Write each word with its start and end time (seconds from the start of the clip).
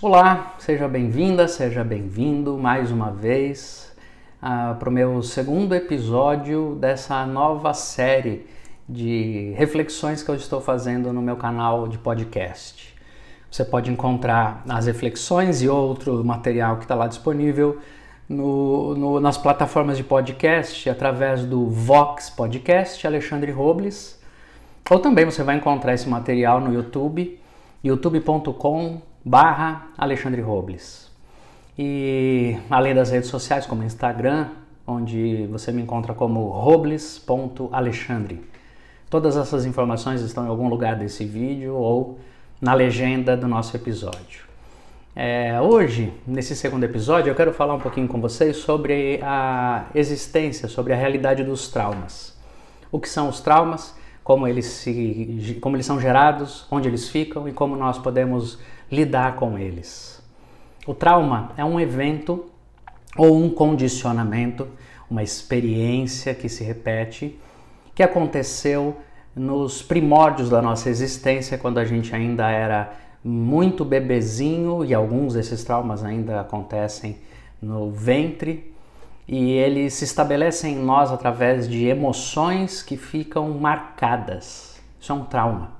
Olá, 0.00 0.54
seja 0.60 0.86
bem-vinda, 0.86 1.48
seja 1.48 1.82
bem-vindo 1.82 2.56
mais 2.56 2.92
uma 2.92 3.10
vez 3.10 3.92
uh, 4.40 4.76
para 4.76 4.88
o 4.88 4.92
meu 4.92 5.20
segundo 5.24 5.74
episódio 5.74 6.76
dessa 6.80 7.26
nova 7.26 7.74
série 7.74 8.46
de 8.88 9.52
reflexões 9.56 10.22
que 10.22 10.30
eu 10.30 10.36
estou 10.36 10.60
fazendo 10.60 11.12
no 11.12 11.20
meu 11.20 11.34
canal 11.34 11.88
de 11.88 11.98
podcast. 11.98 12.94
Você 13.50 13.64
pode 13.64 13.90
encontrar 13.90 14.62
as 14.68 14.86
reflexões 14.86 15.62
e 15.62 15.68
outro 15.68 16.24
material 16.24 16.76
que 16.76 16.84
está 16.84 16.94
lá 16.94 17.08
disponível 17.08 17.80
no, 18.28 18.94
no, 18.94 19.18
nas 19.18 19.36
plataformas 19.36 19.96
de 19.96 20.04
podcast 20.04 20.88
através 20.88 21.44
do 21.44 21.66
Vox 21.66 22.30
Podcast 22.30 23.04
Alexandre 23.04 23.50
Robles, 23.50 24.16
ou 24.88 25.00
também 25.00 25.24
você 25.24 25.42
vai 25.42 25.56
encontrar 25.56 25.92
esse 25.92 26.08
material 26.08 26.60
no 26.60 26.72
YouTube, 26.72 27.36
youtube.com 27.82 29.02
barra 29.28 29.88
Alexandre 29.96 30.40
Robles. 30.40 31.10
E 31.78 32.56
além 32.70 32.94
das 32.94 33.10
redes 33.10 33.28
sociais 33.28 33.66
como 33.66 33.84
Instagram, 33.84 34.48
onde 34.86 35.46
você 35.50 35.70
me 35.70 35.82
encontra 35.82 36.14
como 36.14 36.48
robles.alexandre. 36.48 38.42
Todas 39.10 39.36
essas 39.36 39.66
informações 39.66 40.22
estão 40.22 40.46
em 40.46 40.48
algum 40.48 40.68
lugar 40.68 40.96
desse 40.96 41.24
vídeo 41.26 41.74
ou 41.74 42.18
na 42.60 42.72
legenda 42.72 43.36
do 43.36 43.46
nosso 43.46 43.76
episódio. 43.76 44.48
É, 45.14 45.60
hoje, 45.60 46.12
nesse 46.26 46.56
segundo 46.56 46.84
episódio, 46.84 47.30
eu 47.30 47.34
quero 47.34 47.52
falar 47.52 47.74
um 47.74 47.80
pouquinho 47.80 48.08
com 48.08 48.20
vocês 48.20 48.56
sobre 48.56 49.20
a 49.22 49.86
existência, 49.94 50.68
sobre 50.68 50.94
a 50.94 50.96
realidade 50.96 51.44
dos 51.44 51.68
traumas. 51.68 52.34
O 52.90 52.98
que 52.98 53.08
são 53.08 53.28
os 53.28 53.40
traumas, 53.40 53.94
como 54.24 54.48
eles, 54.48 54.66
se, 54.66 55.58
como 55.60 55.76
eles 55.76 55.86
são 55.86 56.00
gerados, 56.00 56.66
onde 56.70 56.88
eles 56.88 57.08
ficam 57.08 57.48
e 57.48 57.52
como 57.52 57.76
nós 57.76 57.98
podemos 57.98 58.58
lidar 58.90 59.36
com 59.36 59.58
eles. 59.58 60.22
O 60.86 60.94
trauma 60.94 61.52
é 61.56 61.64
um 61.64 61.78
evento 61.78 62.46
ou 63.16 63.36
um 63.36 63.50
condicionamento, 63.50 64.68
uma 65.10 65.22
experiência 65.22 66.34
que 66.34 66.48
se 66.48 66.64
repete, 66.64 67.38
que 67.94 68.02
aconteceu 68.02 68.96
nos 69.34 69.82
primórdios 69.82 70.50
da 70.50 70.60
nossa 70.62 70.88
existência, 70.88 71.58
quando 71.58 71.78
a 71.78 71.84
gente 71.84 72.14
ainda 72.14 72.50
era 72.50 72.92
muito 73.22 73.84
bebezinho, 73.84 74.84
e 74.84 74.94
alguns 74.94 75.34
desses 75.34 75.64
traumas 75.64 76.04
ainda 76.04 76.40
acontecem 76.40 77.16
no 77.60 77.90
ventre, 77.90 78.72
e 79.26 79.52
eles 79.52 79.94
se 79.94 80.04
estabelecem 80.04 80.74
em 80.74 80.78
nós 80.78 81.12
através 81.12 81.68
de 81.68 81.86
emoções 81.86 82.82
que 82.82 82.96
ficam 82.96 83.50
marcadas. 83.50 84.80
Isso 84.98 85.12
é 85.12 85.14
um 85.14 85.24
trauma. 85.24 85.77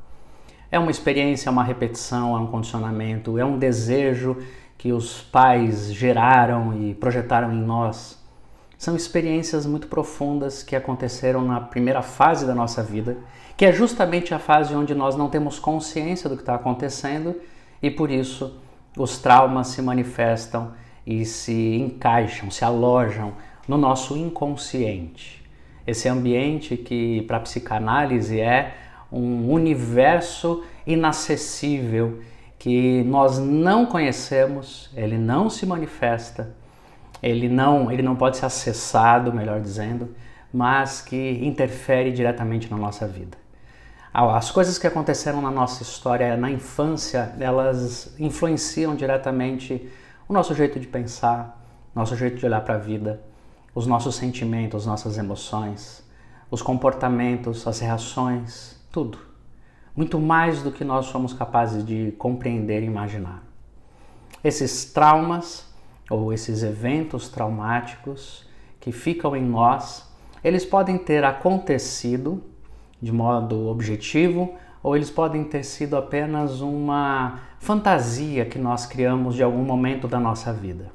É 0.71 0.79
uma 0.79 0.91
experiência, 0.91 1.49
é 1.49 1.53
uma 1.53 1.65
repetição, 1.65 2.37
é 2.37 2.41
um 2.41 2.47
condicionamento, 2.47 3.39
é 3.39 3.45
um 3.45 3.59
desejo 3.59 4.37
que 4.77 4.93
os 4.93 5.23
pais 5.23 5.93
geraram 5.93 6.79
e 6.81 6.95
projetaram 6.95 7.53
em 7.53 7.61
nós. 7.61 8.23
São 8.77 8.95
experiências 8.95 9.67
muito 9.67 9.89
profundas 9.89 10.63
que 10.63 10.77
aconteceram 10.77 11.43
na 11.43 11.61
primeira 11.61 12.03
fase 12.03 12.47
da 12.47 12.55
nossa 12.55 12.83
vida, 12.83 13.17
que 13.57 13.65
é 13.65 13.73
justamente 13.73 14.33
a 14.33 14.39
fase 14.39 14.75
onde 14.75 14.95
nós 14.95 15.17
não 15.17 15.29
temos 15.29 15.59
consciência 15.59 16.29
do 16.29 16.37
que 16.37 16.43
está 16.43 16.55
acontecendo 16.55 17.35
e 17.83 17.91
por 17.91 18.11
isso 18.11 18.57
os 18.97 19.19
traumas 19.19 19.69
se 19.69 19.83
manifestam 19.83 20.73
e 21.07 21.25
se 21.25 21.77
encaixam, 21.77 22.51
se 22.51 22.65
alojam 22.65 23.33
no 23.67 23.77
nosso 23.77 24.17
inconsciente. 24.17 25.43
Esse 25.87 26.09
ambiente 26.09 26.77
que 26.77 27.23
para 27.23 27.41
psicanálise 27.41 28.41
é 28.41 28.75
um 29.11 29.51
universo 29.51 30.65
inacessível 30.87 32.21
que 32.59 33.03
nós 33.05 33.39
não 33.39 33.87
conhecemos, 33.87 34.91
ele 34.95 35.17
não 35.17 35.49
se 35.49 35.65
manifesta, 35.65 36.55
ele 37.23 37.49
não, 37.49 37.91
ele 37.91 38.03
não 38.03 38.17
pode 38.17 38.37
ser 38.37 38.47
acessado, 38.47 39.33
melhor 39.33 39.61
dizendo, 39.61 40.15
mas 40.53 41.01
que 41.01 41.41
interfere 41.43 42.11
diretamente 42.13 42.71
na 42.71 42.77
nossa 42.77 43.07
vida. 43.07 43.37
As 44.13 44.51
coisas 44.51 44.79
que 44.79 44.87
aconteceram 44.87 45.41
na 45.41 45.51
nossa 45.51 45.83
história 45.83 46.37
na 46.37 46.51
infância, 46.51 47.33
elas 47.39 48.15
influenciam 48.19 48.97
diretamente 48.97 49.89
o 50.29 50.33
nosso 50.33 50.55
jeito 50.55 50.81
de 50.81 50.87
pensar, 50.87 51.65
nosso 51.95 52.17
jeito 52.17 52.37
de 52.37 52.47
olhar 52.47 52.63
para 52.63 52.75
a 52.75 52.79
vida, 52.79 53.21
os 53.75 53.87
nossos 53.87 54.17
sentimentos, 54.17 54.87
nossas 54.87 55.19
emoções, 55.19 56.03
os 56.51 56.63
comportamentos, 56.63 57.67
as 57.67 57.79
reações, 57.79 58.78
tudo. 58.91 59.19
Muito 59.95 60.19
mais 60.19 60.63
do 60.63 60.71
que 60.71 60.85
nós 60.85 61.07
somos 61.07 61.33
capazes 61.33 61.85
de 61.85 62.13
compreender 62.19 62.83
e 62.83 62.87
imaginar. 62.87 63.43
Esses 64.43 64.85
traumas 64.93 65.67
ou 66.09 66.33
esses 66.33 66.63
eventos 66.63 67.29
traumáticos 67.29 68.47
que 68.81 68.93
ficam 68.93 69.35
em 69.35 69.43
nós, 69.43 70.09
eles 70.43 70.65
podem 70.65 70.97
ter 70.97 71.25
acontecido 71.25 72.43
de 73.01 73.13
modo 73.13 73.69
objetivo 73.69 74.55
ou 74.83 74.97
eles 74.97 75.11
podem 75.11 75.45
ter 75.45 75.65
sido 75.65 75.97
apenas 75.97 76.61
uma 76.61 77.41
fantasia 77.59 78.45
que 78.47 78.59
nós 78.59 78.87
criamos 78.87 79.35
de 79.35 79.43
algum 79.43 79.65
momento 79.65 80.07
da 80.07 80.21
nossa 80.21 80.53
vida. 80.53 80.91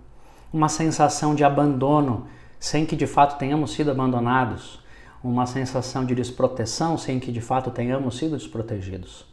Uma 0.51 0.69
sensação 0.69 1.35
de 1.35 1.43
abandono 1.43 2.27
sem 2.59 2.85
que 2.85 2.95
de 2.95 3.05
fato 3.05 3.37
tenhamos 3.37 3.73
sido 3.73 3.91
abandonados, 3.91 4.82
uma 5.23 5.45
sensação 5.45 6.05
de 6.05 6.13
desproteção 6.13 6.97
sem 6.97 7.19
que 7.19 7.31
de 7.31 7.39
fato 7.39 7.71
tenhamos 7.71 8.17
sido 8.17 8.35
desprotegidos, 8.35 9.25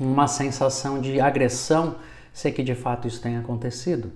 uma 0.00 0.26
sensação 0.26 1.00
de 1.00 1.20
agressão 1.20 1.96
sem 2.32 2.52
que 2.52 2.62
de 2.62 2.74
fato 2.74 3.06
isso 3.06 3.20
tenha 3.20 3.40
acontecido. 3.40 4.12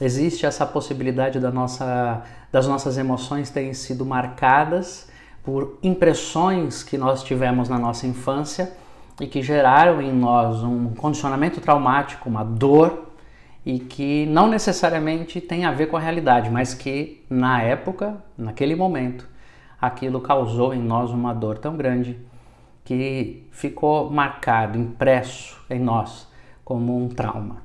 Existe 0.00 0.44
essa 0.44 0.66
possibilidade 0.66 1.40
da 1.40 1.50
nossa, 1.50 2.22
das 2.52 2.66
nossas 2.66 2.98
emoções 2.98 3.50
terem 3.50 3.72
sido 3.72 4.04
marcadas 4.04 5.08
por 5.42 5.78
impressões 5.82 6.82
que 6.82 6.98
nós 6.98 7.22
tivemos 7.22 7.68
na 7.68 7.78
nossa 7.78 8.06
infância 8.06 8.72
e 9.20 9.26
que 9.26 9.40
geraram 9.42 10.02
em 10.02 10.12
nós 10.12 10.62
um 10.62 10.90
condicionamento 10.90 11.60
traumático, 11.60 12.28
uma 12.28 12.44
dor 12.44 13.06
e 13.64 13.78
que 13.78 14.26
não 14.26 14.48
necessariamente 14.48 15.40
tem 15.40 15.64
a 15.64 15.72
ver 15.72 15.86
com 15.86 15.96
a 15.96 16.00
realidade, 16.00 16.50
mas 16.50 16.74
que 16.74 17.24
na 17.30 17.62
época, 17.62 18.16
naquele 18.36 18.76
momento, 18.76 19.26
aquilo 19.80 20.20
causou 20.20 20.74
em 20.74 20.82
nós 20.82 21.10
uma 21.10 21.32
dor 21.32 21.58
tão 21.58 21.76
grande 21.76 22.18
que 22.84 23.46
ficou 23.50 24.10
marcado, 24.10 24.78
impresso 24.78 25.60
em 25.68 25.80
nós 25.80 26.28
como 26.64 26.96
um 26.96 27.08
trauma. 27.08 27.62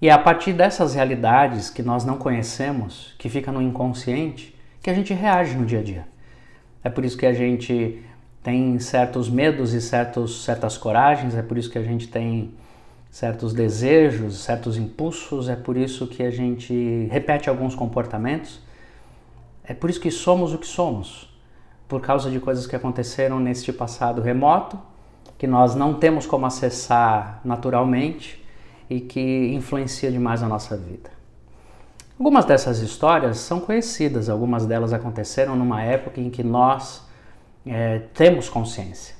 E 0.00 0.08
é 0.08 0.12
a 0.12 0.18
partir 0.18 0.54
dessas 0.54 0.94
realidades 0.94 1.68
que 1.68 1.82
nós 1.82 2.04
não 2.04 2.16
conhecemos, 2.16 3.14
que 3.18 3.28
fica 3.28 3.52
no 3.52 3.60
inconsciente, 3.60 4.56
que 4.82 4.88
a 4.88 4.94
gente 4.94 5.12
reage 5.12 5.54
no 5.56 5.66
dia 5.66 5.80
a 5.80 5.82
dia. 5.82 6.08
É 6.82 6.88
por 6.88 7.04
isso 7.04 7.18
que 7.18 7.26
a 7.26 7.34
gente 7.34 8.02
tem 8.42 8.78
certos 8.78 9.28
medos 9.28 9.74
e 9.74 9.80
certos, 9.80 10.42
certas 10.44 10.78
coragens, 10.78 11.34
é 11.34 11.42
por 11.42 11.58
isso 11.58 11.70
que 11.70 11.76
a 11.78 11.82
gente 11.82 12.08
tem 12.08 12.54
certos 13.10 13.52
desejos, 13.52 14.38
certos 14.38 14.78
impulsos, 14.78 15.50
é 15.50 15.56
por 15.56 15.76
isso 15.76 16.06
que 16.06 16.22
a 16.22 16.30
gente 16.30 17.06
repete 17.10 17.50
alguns 17.50 17.74
comportamentos 17.74 18.60
é 19.70 19.74
por 19.74 19.88
isso 19.88 20.00
que 20.00 20.10
somos 20.10 20.52
o 20.52 20.58
que 20.58 20.66
somos, 20.66 21.32
por 21.86 22.00
causa 22.00 22.28
de 22.28 22.40
coisas 22.40 22.66
que 22.66 22.74
aconteceram 22.74 23.38
neste 23.38 23.72
passado 23.72 24.20
remoto, 24.20 24.76
que 25.38 25.46
nós 25.46 25.76
não 25.76 25.94
temos 25.94 26.26
como 26.26 26.44
acessar 26.44 27.40
naturalmente 27.44 28.44
e 28.90 28.98
que 29.00 29.54
influencia 29.54 30.10
demais 30.10 30.42
a 30.42 30.48
nossa 30.48 30.76
vida. 30.76 31.08
Algumas 32.18 32.44
dessas 32.44 32.80
histórias 32.80 33.38
são 33.38 33.60
conhecidas, 33.60 34.28
algumas 34.28 34.66
delas 34.66 34.92
aconteceram 34.92 35.54
numa 35.54 35.80
época 35.80 36.20
em 36.20 36.30
que 36.30 36.42
nós 36.42 37.06
é, 37.64 38.00
temos 38.12 38.48
consciência. 38.48 39.14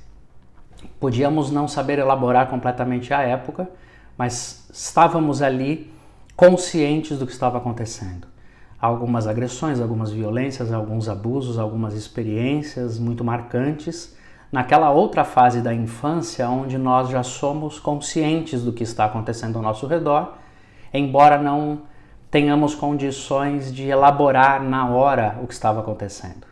Podíamos 0.98 1.52
não 1.52 1.68
saber 1.68 2.00
elaborar 2.00 2.48
completamente 2.50 3.14
a 3.14 3.22
época, 3.22 3.70
mas 4.18 4.68
estávamos 4.74 5.42
ali 5.42 5.94
conscientes 6.34 7.20
do 7.20 7.24
que 7.24 7.32
estava 7.32 7.58
acontecendo 7.58 8.26
algumas 8.80 9.26
agressões, 9.26 9.80
algumas 9.80 10.10
violências, 10.10 10.72
alguns 10.72 11.08
abusos, 11.08 11.58
algumas 11.58 11.94
experiências 11.94 12.98
muito 12.98 13.22
marcantes 13.22 14.16
naquela 14.50 14.90
outra 14.90 15.22
fase 15.22 15.60
da 15.60 15.72
infância 15.72 16.48
onde 16.48 16.78
nós 16.78 17.08
já 17.08 17.22
somos 17.22 17.78
conscientes 17.78 18.62
do 18.62 18.72
que 18.72 18.82
está 18.82 19.04
acontecendo 19.04 19.56
ao 19.56 19.62
nosso 19.62 19.86
redor, 19.86 20.34
embora 20.92 21.40
não 21.40 21.82
tenhamos 22.30 22.74
condições 22.74 23.72
de 23.72 23.88
elaborar 23.88 24.62
na 24.62 24.88
hora 24.88 25.38
o 25.42 25.46
que 25.46 25.52
estava 25.52 25.80
acontecendo. 25.80 26.46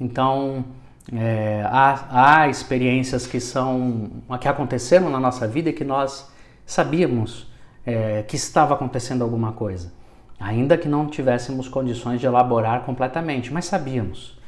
Então, 0.00 0.64
é, 1.12 1.64
há, 1.66 2.42
há 2.42 2.48
experiências 2.48 3.26
que 3.26 3.40
são 3.40 4.10
que 4.40 4.46
aconteceram 4.46 5.08
na 5.10 5.18
nossa 5.18 5.48
vida 5.48 5.70
e 5.70 5.72
que 5.72 5.84
nós 5.84 6.30
sabíamos 6.64 7.50
é, 7.84 8.22
que 8.22 8.36
estava 8.36 8.74
acontecendo 8.74 9.22
alguma 9.22 9.52
coisa 9.52 9.99
ainda 10.40 10.78
que 10.78 10.88
não 10.88 11.06
tivéssemos 11.06 11.68
condições 11.68 12.18
de 12.18 12.26
elaborar 12.26 12.84
completamente, 12.84 13.52
mas 13.52 13.66
sabíamos. 13.66 14.38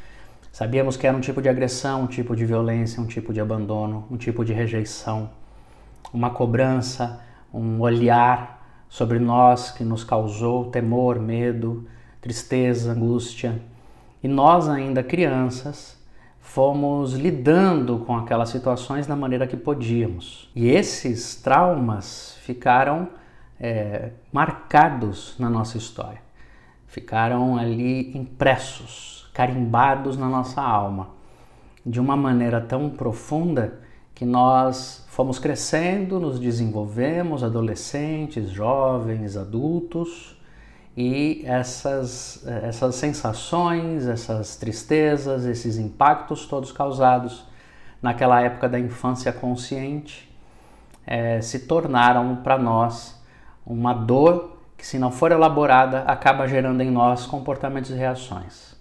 Sabíamos 0.51 0.97
que 0.97 1.07
era 1.07 1.17
um 1.17 1.21
tipo 1.21 1.41
de 1.41 1.49
agressão, 1.49 2.03
um 2.03 2.07
tipo 2.07 2.35
de 2.35 2.45
violência, 2.45 3.03
um 3.03 3.07
tipo 3.07 3.33
de 3.33 3.41
abandono, 3.41 4.07
um 4.11 4.17
tipo 4.17 4.45
de 4.45 4.53
rejeição, 4.53 5.31
uma 6.13 6.31
cobrança, 6.31 7.21
um 7.53 7.81
olhar 7.81 8.63
sobre 8.89 9.19
nós 9.19 9.71
que 9.71 9.85
nos 9.85 10.05
causou 10.05 10.67
temor, 10.67 11.19
medo, 11.19 11.87
tristeza, 12.21 12.93
angústia. 12.93 13.61
E 14.23 14.29
nós, 14.29 14.69
ainda 14.69 15.03
crianças, 15.03 15.99
fomos 16.39 17.15
lidando 17.15 18.01
com 18.01 18.17
aquelas 18.17 18.51
situações 18.51 19.07
da 19.07 19.17
maneira 19.17 19.47
que 19.47 19.57
podíamos. 19.57 20.51
E 20.55 20.69
esses 20.69 21.35
traumas 21.37 22.37
ficaram 22.43 23.09
é, 23.63 24.11
marcados 24.33 25.37
na 25.39 25.49
nossa 25.49 25.79
história, 25.79 26.21
ficaram 26.89 27.57
ali 27.57 28.17
impressos, 28.19 29.31
carimbados 29.33 30.17
na 30.17 30.29
nossa 30.29 30.61
alma, 30.61 31.11
de 31.87 32.01
uma 32.01 32.17
maneira 32.17 32.61
tão 32.61 32.91
profunda 32.91 33.81
que 34.15 34.25
nós 34.25 35.07
fomos 35.09 35.39
crescendo, 35.39 36.19
nos 36.19 36.41
desenvolvemos, 36.41 37.45
adolescentes, 37.45 38.51
jovens, 38.51 39.37
adultos, 39.37 40.37
e 40.97 41.43
essas, 41.47 42.47
essas 42.47 42.97
sensações, 42.97 44.07
essas 44.07 44.57
tristezas, 44.57 45.47
esses 45.47 45.79
impactos 45.79 46.47
todos 46.47 46.71
causados 46.71 47.47
naquela 48.03 48.43
época 48.43 48.69
da 48.69 48.79
infância 48.79 49.33
consciente 49.33 50.31
é, 51.07 51.41
se 51.41 51.61
tornaram 51.61 52.37
para 52.37 52.59
nós 52.59 53.22
uma 53.65 53.93
dor 53.93 54.57
que, 54.77 54.87
se 54.87 54.99
não 54.99 55.11
for 55.11 55.33
elaborada, 55.33 56.01
acaba 56.03 56.47
gerando 56.47 56.81
em 56.81 56.91
nós 56.91 57.27
comportamentos 57.27 57.91
e 57.91 57.95
reações. 57.95 58.75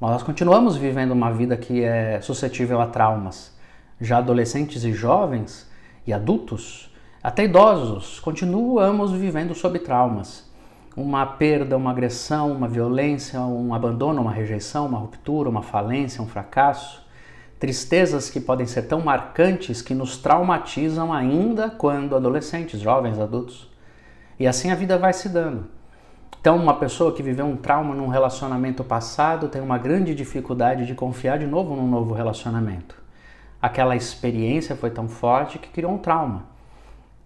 Nós 0.00 0.22
continuamos 0.22 0.76
vivendo 0.76 1.12
uma 1.12 1.32
vida 1.32 1.56
que 1.56 1.82
é 1.82 2.20
suscetível 2.20 2.80
a 2.80 2.86
traumas. 2.86 3.56
Já 4.00 4.18
adolescentes 4.18 4.84
e 4.84 4.92
jovens 4.92 5.70
e 6.06 6.12
adultos, 6.12 6.94
até 7.22 7.44
idosos, 7.44 8.20
continuamos 8.20 9.12
vivendo 9.12 9.54
sob 9.54 9.78
traumas 9.78 10.46
uma 10.96 11.26
perda, 11.26 11.76
uma 11.76 11.90
agressão, 11.90 12.50
uma 12.50 12.66
violência, 12.66 13.38
um 13.40 13.74
abandono, 13.74 14.22
uma 14.22 14.32
rejeição, 14.32 14.86
uma 14.86 14.98
ruptura, 14.98 15.48
uma 15.48 15.62
falência, 15.62 16.22
um 16.22 16.26
fracasso. 16.26 17.05
Tristezas 17.58 18.28
que 18.28 18.40
podem 18.40 18.66
ser 18.66 18.82
tão 18.82 19.00
marcantes 19.00 19.80
que 19.80 19.94
nos 19.94 20.18
traumatizam 20.18 21.12
ainda 21.12 21.70
quando 21.70 22.14
adolescentes, 22.14 22.80
jovens, 22.80 23.18
adultos. 23.18 23.70
E 24.38 24.46
assim 24.46 24.70
a 24.70 24.74
vida 24.74 24.98
vai 24.98 25.12
se 25.12 25.28
dando. 25.28 25.66
Então, 26.38 26.56
uma 26.56 26.74
pessoa 26.74 27.12
que 27.12 27.22
viveu 27.22 27.46
um 27.46 27.56
trauma 27.56 27.94
num 27.94 28.06
relacionamento 28.06 28.84
passado 28.84 29.48
tem 29.48 29.60
uma 29.60 29.78
grande 29.78 30.14
dificuldade 30.14 30.86
de 30.86 30.94
confiar 30.94 31.38
de 31.38 31.46
novo 31.46 31.74
num 31.74 31.88
novo 31.88 32.14
relacionamento. 32.14 32.94
Aquela 33.60 33.96
experiência 33.96 34.76
foi 34.76 34.90
tão 34.90 35.08
forte 35.08 35.58
que 35.58 35.68
criou 35.68 35.92
um 35.92 35.98
trauma. 35.98 36.44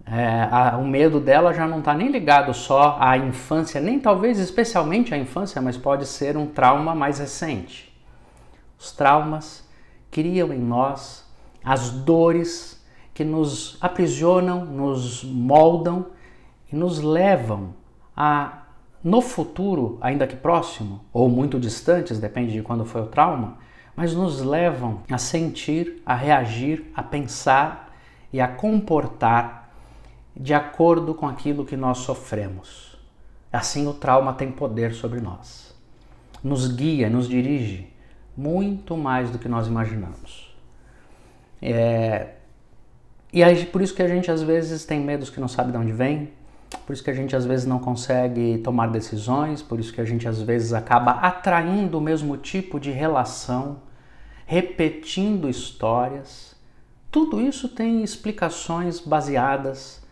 É, 0.07 0.49
a, 0.51 0.79
o 0.79 0.87
medo 0.87 1.21
dela 1.21 1.53
já 1.53 1.67
não 1.67 1.81
está 1.81 1.93
nem 1.93 2.09
ligado 2.09 2.55
só 2.55 2.97
à 2.99 3.19
infância, 3.19 3.81
nem 3.81 4.01
talvez 4.01 4.39
especialmente 4.39 5.13
à 5.13 5.19
infância, 5.19 5.61
mas 5.61 5.77
pode 5.77 6.07
ser 6.07 6.37
um 6.37 6.47
trauma 6.47 6.95
mais 6.95 7.19
recente. 7.19 7.95
Os 8.79 8.91
traumas 8.93 9.69
criam 10.11 10.53
em 10.53 10.59
nós 10.59 11.25
as 11.65 11.91
dores 11.91 12.85
que 13.15 13.25
nos 13.25 13.77
aprisionam, 13.81 14.65
nos 14.65 15.23
moldam 15.25 16.07
e 16.73 16.77
nos 16.77 17.01
levam 17.01 17.75
a, 18.17 18.63
no 19.05 19.21
futuro, 19.21 19.99
ainda 20.01 20.27
que 20.27 20.37
próximo 20.37 21.05
ou 21.13 21.29
muito 21.29 21.59
distantes, 21.61 22.19
depende 22.19 22.53
de 22.53 22.63
quando 22.63 22.85
foi 22.85 23.03
o 23.03 23.07
trauma, 23.07 23.59
mas 23.95 24.15
nos 24.15 24.41
levam 24.41 25.03
a 25.11 25.19
sentir, 25.19 26.03
a 26.07 26.15
reagir, 26.15 26.91
a 26.95 27.03
pensar 27.03 27.95
e 28.33 28.41
a 28.41 28.49
comportar 28.49 29.71
de 30.35 30.55
acordo 30.55 31.15
com 31.15 31.27
aquilo 31.27 31.67
que 31.67 31.77
nós 31.77 31.99
sofremos. 31.99 32.97
Assim, 33.53 33.87
o 33.87 33.93
trauma 33.93 34.33
tem 34.33 34.51
poder 34.51 34.95
sobre 34.95 35.21
nós. 35.21 35.75
Nos 36.43 36.69
guia, 36.69 37.11
nos 37.11 37.29
dirige 37.29 37.93
muito 38.41 38.97
mais 38.97 39.31
do 39.31 39.39
que 39.39 39.49
nós 39.49 39.67
imaginamos. 39.67 40.57
É... 41.61 42.29
E 43.33 43.45
aí, 43.45 43.67
por 43.67 43.83
isso 43.83 43.95
que 43.95 44.03
a 44.03 44.09
gente 44.09 44.31
às 44.31 44.43
vezes 44.43 44.87
tem 44.87 44.99
medos 44.99 45.29
que 45.29 45.39
não 45.39 45.47
sabe 45.47 45.71
de 45.71 45.79
onde 45.79 45.93
vem, 45.93 46.31
por 46.87 46.95
isso 46.95 47.05
que 47.05 47.11
a 47.11 47.15
gente 47.15 47.37
às 47.37 47.45
vezes 47.45 47.67
não 47.67 47.79
consegue 47.79 48.59
tomar 48.59 48.89
decisões, 48.89 49.61
por 49.61 49.79
isso 49.79 49.93
que 49.93 50.01
a 50.01 50.05
gente 50.05 50.27
às 50.27 50.41
vezes 50.41 50.73
acaba 50.73 51.13
atraindo 51.13 51.99
o 51.99 52.01
mesmo 52.01 52.37
tipo 52.37 52.81
de 52.81 52.91
relação, 52.91 53.83
repetindo 54.47 55.49
histórias. 55.49 56.57
Tudo 57.11 57.41
isso 57.41 57.69
tem 57.69 58.03
explicações 58.03 59.01
baseadas 59.01 60.03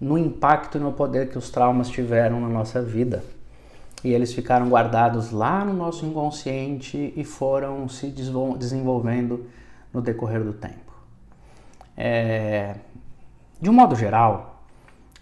no 0.00 0.16
impacto 0.16 0.78
e 0.78 0.80
no 0.80 0.92
poder 0.92 1.28
que 1.28 1.38
os 1.38 1.50
traumas 1.50 1.88
tiveram 1.88 2.40
na 2.40 2.48
nossa 2.48 2.80
vida. 2.80 3.22
E 4.04 4.12
eles 4.12 4.34
ficaram 4.34 4.68
guardados 4.68 5.30
lá 5.30 5.64
no 5.64 5.72
nosso 5.72 6.04
inconsciente 6.04 7.14
e 7.16 7.24
foram 7.24 7.88
se 7.88 8.08
desenvolvendo 8.58 9.46
no 9.92 10.02
decorrer 10.02 10.44
do 10.44 10.52
tempo. 10.52 10.92
É... 11.96 12.76
De 13.58 13.70
um 13.70 13.72
modo 13.72 13.96
geral, 13.96 14.62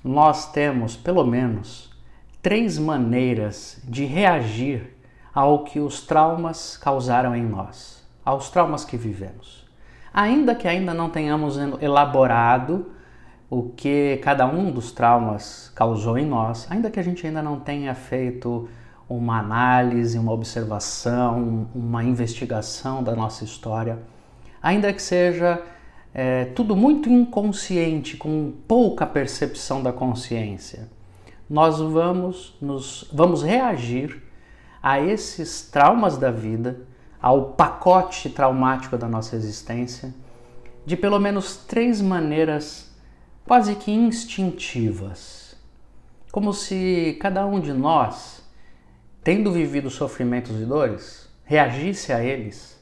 nós 0.02 0.50
temos 0.50 0.96
pelo 0.96 1.24
menos 1.24 1.92
três 2.42 2.76
maneiras 2.76 3.80
de 3.84 4.04
reagir 4.04 4.96
ao 5.32 5.62
que 5.62 5.78
os 5.78 6.04
traumas 6.04 6.76
causaram 6.76 7.36
em 7.36 7.44
nós, 7.44 8.04
aos 8.24 8.50
traumas 8.50 8.84
que 8.84 8.96
vivemos. 8.96 9.64
Ainda 10.12 10.56
que 10.56 10.66
ainda 10.66 10.92
não 10.92 11.08
tenhamos 11.08 11.56
elaborado 11.80 12.90
o 13.52 13.64
que 13.64 14.18
cada 14.22 14.46
um 14.46 14.70
dos 14.70 14.92
traumas 14.92 15.70
causou 15.74 16.16
em 16.16 16.24
nós, 16.24 16.66
ainda 16.70 16.90
que 16.90 16.98
a 16.98 17.02
gente 17.02 17.26
ainda 17.26 17.42
não 17.42 17.60
tenha 17.60 17.94
feito 17.94 18.66
uma 19.06 19.40
análise, 19.40 20.18
uma 20.18 20.32
observação, 20.32 21.68
uma 21.74 22.02
investigação 22.02 23.04
da 23.04 23.14
nossa 23.14 23.44
história, 23.44 23.98
ainda 24.62 24.90
que 24.90 25.02
seja 25.02 25.62
é, 26.14 26.46
tudo 26.46 26.74
muito 26.74 27.10
inconsciente, 27.10 28.16
com 28.16 28.54
pouca 28.66 29.04
percepção 29.04 29.82
da 29.82 29.92
consciência, 29.92 30.88
nós 31.48 31.78
vamos, 31.78 32.56
nos, 32.58 33.06
vamos 33.12 33.42
reagir 33.42 34.22
a 34.82 34.98
esses 34.98 35.68
traumas 35.70 36.16
da 36.16 36.30
vida, 36.30 36.80
ao 37.20 37.50
pacote 37.50 38.30
traumático 38.30 38.96
da 38.96 39.06
nossa 39.06 39.36
existência, 39.36 40.14
de 40.86 40.96
pelo 40.96 41.18
menos 41.20 41.54
três 41.54 42.00
maneiras 42.00 42.91
quase 43.46 43.74
que 43.76 43.90
instintivas, 43.90 45.56
como 46.30 46.52
se 46.52 47.16
cada 47.20 47.46
um 47.46 47.60
de 47.60 47.72
nós, 47.72 48.42
tendo 49.22 49.52
vivido 49.52 49.90
sofrimentos 49.90 50.60
e 50.60 50.64
dores, 50.64 51.28
reagisse 51.44 52.12
a 52.12 52.22
eles 52.22 52.80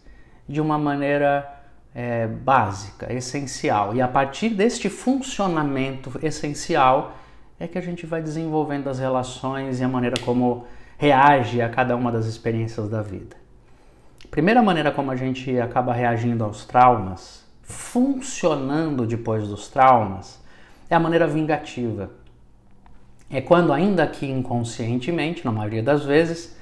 de 0.49 0.61
uma 0.61 0.79
maneira 0.79 1.61
é, 1.95 2.27
básica, 2.27 3.13
essencial. 3.13 3.95
E 3.95 4.01
a 4.01 4.09
partir 4.09 4.51
deste 4.51 4.89
funcionamento 4.89 6.19
essencial 6.23 7.17
é 7.59 7.67
que 7.67 7.77
a 7.77 7.81
gente 7.81 8.07
vai 8.07 8.23
desenvolvendo 8.23 8.89
as 8.89 8.99
relações 8.99 9.81
e 9.81 9.85
a 9.85 9.89
maneira 9.89 10.17
como 10.25 10.65
reage 10.97 11.61
a 11.61 11.69
cada 11.69 11.97
uma 11.97 12.11
das 12.11 12.27
experiências 12.27 12.89
da 12.89 13.03
vida. 13.03 13.37
Primeira 14.31 14.63
maneira 14.63 14.93
como 14.93 15.11
a 15.11 15.17
gente 15.17 15.59
acaba 15.59 15.93
reagindo 15.93 16.45
aos 16.45 16.65
traumas, 16.65 17.45
funcionando 17.63 19.07
depois 19.07 19.49
dos 19.49 19.69
traumas, 19.69 20.40
é 20.91 20.97
a 20.97 21.01
maneira 21.01 21.27
vingativa. 21.27 22.11
É 23.31 23.41
quando, 23.41 23.73
ainda 23.73 24.07
que 24.09 24.27
inconscientemente, 24.27 25.45
na 25.45 25.53
maioria 25.53 25.83
das 25.83 26.05
vezes, 26.05 26.59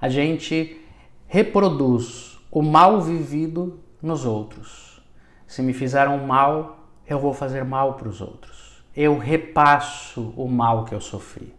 a 0.00 0.08
gente 0.08 0.80
reproduz 1.26 2.40
o 2.50 2.62
mal 2.62 3.02
vivido 3.02 3.78
nos 4.02 4.24
outros. 4.24 5.02
Se 5.46 5.60
me 5.60 5.74
fizeram 5.74 6.26
mal, 6.26 6.88
eu 7.06 7.18
vou 7.18 7.34
fazer 7.34 7.62
mal 7.62 7.94
para 7.94 8.08
os 8.08 8.22
outros. 8.22 8.82
Eu 8.96 9.18
repasso 9.18 10.32
o 10.34 10.48
mal 10.48 10.86
que 10.86 10.94
eu 10.94 11.00
sofri. 11.00 11.54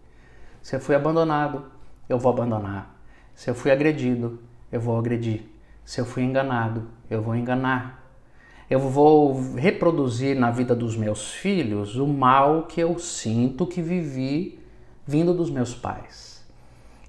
Se 0.64 0.76
eu 0.76 0.80
fui 0.80 0.96
abandonado, 0.96 1.66
eu 2.08 2.18
vou 2.18 2.32
abandonar. 2.32 2.96
Se 3.36 3.50
eu 3.50 3.56
fui 3.56 3.72
agredido, 3.72 4.40
eu 4.72 4.82
vou 4.82 4.98
agredir. 4.98 5.44
Se 5.86 6.02
eu 6.02 6.06
fui 6.06 6.24
enganado, 6.24 6.88
eu 7.10 7.22
vou 7.22 7.36
enganar 7.36 7.99
eu 8.70 8.80
vou 8.80 9.54
reproduzir 9.56 10.38
na 10.38 10.52
vida 10.52 10.76
dos 10.76 10.96
meus 10.96 11.32
filhos 11.32 11.96
o 11.96 12.06
mal 12.06 12.64
que 12.64 12.80
eu 12.80 13.00
sinto 13.00 13.66
que 13.66 13.82
vivi 13.82 14.60
vindo 15.08 15.34
dos 15.34 15.50
meus 15.50 15.74
pais. 15.74 16.46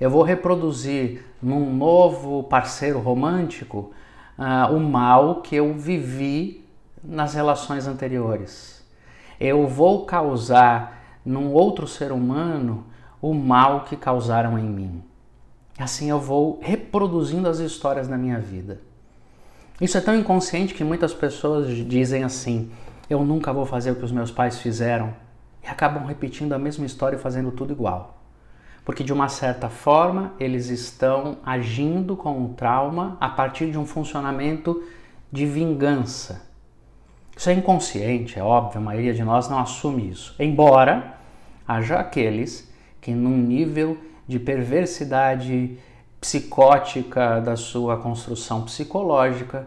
Eu 0.01 0.09
vou 0.09 0.23
reproduzir 0.23 1.23
num 1.43 1.75
novo 1.75 2.45
parceiro 2.45 2.99
romântico 2.99 3.91
uh, 4.39 4.75
o 4.75 4.81
mal 4.81 5.43
que 5.43 5.55
eu 5.55 5.75
vivi 5.75 6.65
nas 7.05 7.35
relações 7.35 7.87
anteriores. 7.87 8.83
Eu 9.39 9.67
vou 9.67 10.07
causar 10.07 11.21
num 11.23 11.53
outro 11.53 11.87
ser 11.87 12.11
humano 12.11 12.87
o 13.21 13.35
mal 13.35 13.85
que 13.85 13.97
causaram 13.97 14.59
em 14.59 14.65
mim. 14.65 15.03
Assim 15.79 16.09
eu 16.09 16.19
vou 16.19 16.59
reproduzindo 16.63 17.47
as 17.47 17.59
histórias 17.59 18.09
da 18.09 18.17
minha 18.17 18.39
vida. 18.39 18.81
Isso 19.81 19.97
é 19.97 20.01
tão 20.01 20.15
inconsciente 20.15 20.75
que 20.75 20.85
muitas 20.85 21.15
pessoas 21.15 21.69
dizem 21.69 22.23
assim: 22.23 22.71
eu 23.09 23.25
nunca 23.25 23.53
vou 23.53 23.65
fazer 23.65 23.91
o 23.91 23.97
que 23.97 24.05
os 24.05 24.13
meus 24.13 24.31
pais 24.31 24.59
fizeram. 24.59 25.15
E 25.63 25.69
acabam 25.69 26.07
repetindo 26.07 26.53
a 26.53 26.59
mesma 26.59 26.87
história 26.87 27.17
e 27.17 27.19
fazendo 27.19 27.51
tudo 27.51 27.73
igual. 27.73 28.19
Porque 28.85 29.05
de 29.05 29.13
uma 29.13 29.29
certa 29.29 29.69
forma 29.69 30.33
eles 30.39 30.69
estão 30.69 31.39
agindo 31.45 32.17
com 32.17 32.45
o 32.45 32.49
trauma 32.51 33.17
a 33.21 33.29
partir 33.29 33.71
de 33.71 33.79
um 33.79 33.87
funcionamento 33.87 34.83
de 35.31 35.47
vingança. 35.47 36.49
Isso 37.37 37.49
é 37.49 37.53
inconsciente, 37.53 38.39
é 38.39 38.43
óbvio, 38.43 38.81
a 38.81 38.85
maioria 38.85 39.15
de 39.15 39.23
nós 39.23 39.49
não 39.49 39.59
assume 39.59 40.11
isso. 40.11 40.35
Embora 40.39 41.15
haja 41.67 41.97
aqueles 41.97 42.71
que, 43.01 43.13
num 43.13 43.37
nível 43.37 43.97
de 44.27 44.39
perversidade 44.39 45.79
psicótica 46.21 47.41
da 47.41 47.57
sua 47.57 47.97
construção 47.97 48.63
psicológica, 48.63 49.67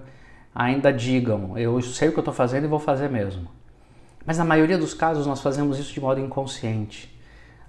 ainda 0.54 0.94
digam: 0.94 1.58
eu 1.58 1.82
sei 1.82 2.10
o 2.10 2.12
que 2.12 2.20
eu 2.20 2.22
estou 2.22 2.34
fazendo 2.34 2.66
e 2.66 2.68
vou 2.68 2.80
fazer 2.80 3.10
mesmo. 3.10 3.48
Mas 4.26 4.38
na 4.38 4.46
maioria 4.46 4.78
dos 4.78 4.94
casos 4.94 5.26
nós 5.26 5.42
fazemos 5.42 5.80
isso 5.80 5.94
de 5.94 6.00
modo 6.00 6.20
inconsciente. 6.20 7.14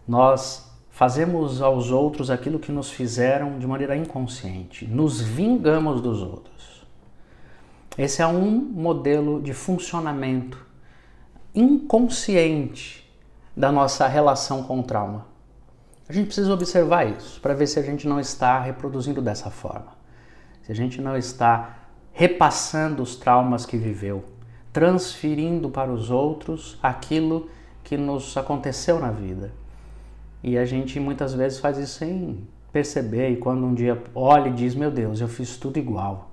Nós 0.06 0.70
fazemos 0.90 1.60
aos 1.60 1.90
outros 1.90 2.30
aquilo 2.30 2.58
que 2.58 2.70
nos 2.70 2.90
fizeram 2.90 3.58
de 3.58 3.66
maneira 3.66 3.96
inconsciente. 3.96 4.86
Nos 4.86 5.20
vingamos 5.20 6.00
dos 6.00 6.22
outros. 6.22 6.86
Esse 7.96 8.22
é 8.22 8.26
um 8.26 8.50
modelo 8.50 9.40
de 9.40 9.52
funcionamento 9.52 10.64
inconsciente 11.54 13.08
da 13.56 13.70
nossa 13.70 14.06
relação 14.06 14.64
com 14.64 14.80
o 14.80 14.82
trauma. 14.82 15.33
A 16.08 16.12
gente 16.12 16.26
precisa 16.26 16.52
observar 16.52 17.06
isso 17.08 17.40
para 17.40 17.54
ver 17.54 17.66
se 17.66 17.78
a 17.78 17.82
gente 17.82 18.06
não 18.06 18.20
está 18.20 18.61
reproduzindo 18.61 19.23
dessa 19.23 19.50
forma. 19.50 19.92
Se 20.62 20.70
a 20.70 20.75
gente 20.75 21.00
não 21.00 21.16
está 21.16 21.78
repassando 22.12 23.02
os 23.02 23.16
traumas 23.16 23.64
que 23.64 23.76
viveu, 23.76 24.25
transferindo 24.73 25.70
para 25.70 25.90
os 25.90 26.11
outros 26.11 26.78
aquilo 26.82 27.49
que 27.82 27.96
nos 27.96 28.37
aconteceu 28.37 29.00
na 29.00 29.11
vida. 29.11 29.50
E 30.42 30.58
a 30.58 30.64
gente 30.66 31.00
muitas 31.00 31.32
vezes 31.32 31.58
faz 31.58 31.78
isso 31.78 31.99
sem 31.99 32.46
perceber 32.70 33.30
e 33.30 33.37
quando 33.37 33.64
um 33.64 33.75
dia 33.75 34.02
olha 34.14 34.49
e 34.49 34.52
diz: 34.52 34.75
"Meu 34.75 34.90
Deus, 34.90 35.20
eu 35.20 35.28
fiz 35.28 35.56
tudo 35.56 35.78
igual". 35.78 36.32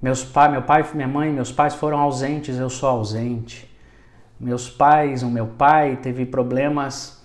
Meus 0.00 0.24
pai, 0.24 0.50
meu 0.50 0.62
pai, 0.62 0.86
minha 0.94 1.08
mãe, 1.08 1.32
meus 1.32 1.52
pais 1.52 1.74
foram 1.74 1.98
ausentes, 1.98 2.58
eu 2.58 2.70
sou 2.70 2.88
ausente. 2.88 3.70
Meus 4.38 4.68
pais, 4.68 5.22
o 5.22 5.30
meu 5.30 5.46
pai 5.46 5.96
teve 5.96 6.24
problemas 6.24 7.19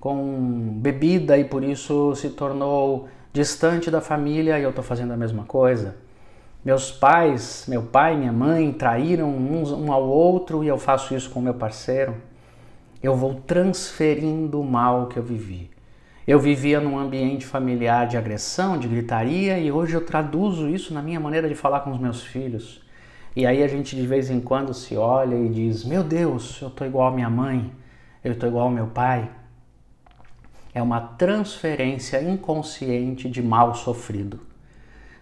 com 0.00 0.78
bebida 0.80 1.36
e 1.36 1.44
por 1.44 1.64
isso 1.64 2.14
se 2.14 2.30
tornou 2.30 3.08
distante 3.32 3.90
da 3.90 4.00
família 4.00 4.58
e 4.58 4.62
eu 4.62 4.70
estou 4.70 4.84
fazendo 4.84 5.12
a 5.12 5.16
mesma 5.16 5.44
coisa. 5.44 5.96
Meus 6.64 6.90
pais, 6.90 7.64
meu 7.68 7.82
pai 7.82 8.14
e 8.14 8.18
minha 8.18 8.32
mãe 8.32 8.72
traíram 8.72 9.28
uns 9.28 9.70
um 9.70 9.92
ao 9.92 10.02
outro 10.02 10.62
e 10.64 10.68
eu 10.68 10.76
faço 10.76 11.14
isso 11.14 11.30
com 11.30 11.40
meu 11.40 11.54
parceiro. 11.54 12.16
Eu 13.02 13.14
vou 13.14 13.34
transferindo 13.34 14.60
o 14.60 14.64
mal 14.64 15.06
que 15.06 15.18
eu 15.18 15.22
vivi. 15.22 15.70
Eu 16.26 16.38
vivia 16.38 16.80
num 16.80 16.98
ambiente 16.98 17.46
familiar 17.46 18.06
de 18.06 18.16
agressão, 18.16 18.76
de 18.76 18.86
gritaria, 18.86 19.58
e 19.58 19.72
hoje 19.72 19.94
eu 19.94 20.04
traduzo 20.04 20.68
isso 20.68 20.92
na 20.92 21.00
minha 21.00 21.18
maneira 21.18 21.48
de 21.48 21.54
falar 21.54 21.80
com 21.80 21.90
os 21.90 21.98
meus 21.98 22.22
filhos. 22.22 22.82
E 23.34 23.46
aí 23.46 23.62
a 23.62 23.68
gente 23.68 23.96
de 23.96 24.06
vez 24.06 24.28
em 24.28 24.40
quando 24.40 24.74
se 24.74 24.96
olha 24.96 25.36
e 25.36 25.48
diz: 25.48 25.84
Meu 25.84 26.02
Deus, 26.02 26.60
eu 26.60 26.68
estou 26.68 26.86
igual 26.86 27.08
à 27.08 27.10
minha 27.12 27.30
mãe, 27.30 27.72
eu 28.22 28.32
estou 28.32 28.48
igual 28.48 28.64
ao 28.64 28.70
meu 28.70 28.88
pai. 28.88 29.30
É 30.78 30.82
uma 30.82 31.00
transferência 31.00 32.22
inconsciente 32.22 33.28
de 33.28 33.42
mal 33.42 33.74
sofrido. 33.74 34.38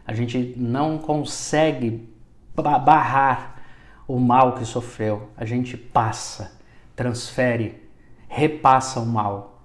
A 0.07 0.13
gente 0.13 0.53
não 0.55 0.99
consegue 0.99 2.07
barrar 2.55 3.63
o 4.07 4.21
mal 4.21 4.53
que 4.53 4.67
sofreu, 4.67 5.31
a 5.35 5.47
gente 5.47 5.75
passa, 5.75 6.61
transfere, 6.95 7.83
repassa 8.29 9.01
o 9.01 9.07
mal, 9.07 9.63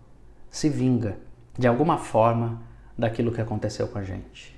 se 0.50 0.69
vinga 0.69 1.17
de 1.60 1.67
alguma 1.67 1.98
forma 1.98 2.62
daquilo 2.98 3.33
que 3.33 3.41
aconteceu 3.41 3.89
com 3.89 4.00
a 4.00 4.03
gente. 4.05 4.57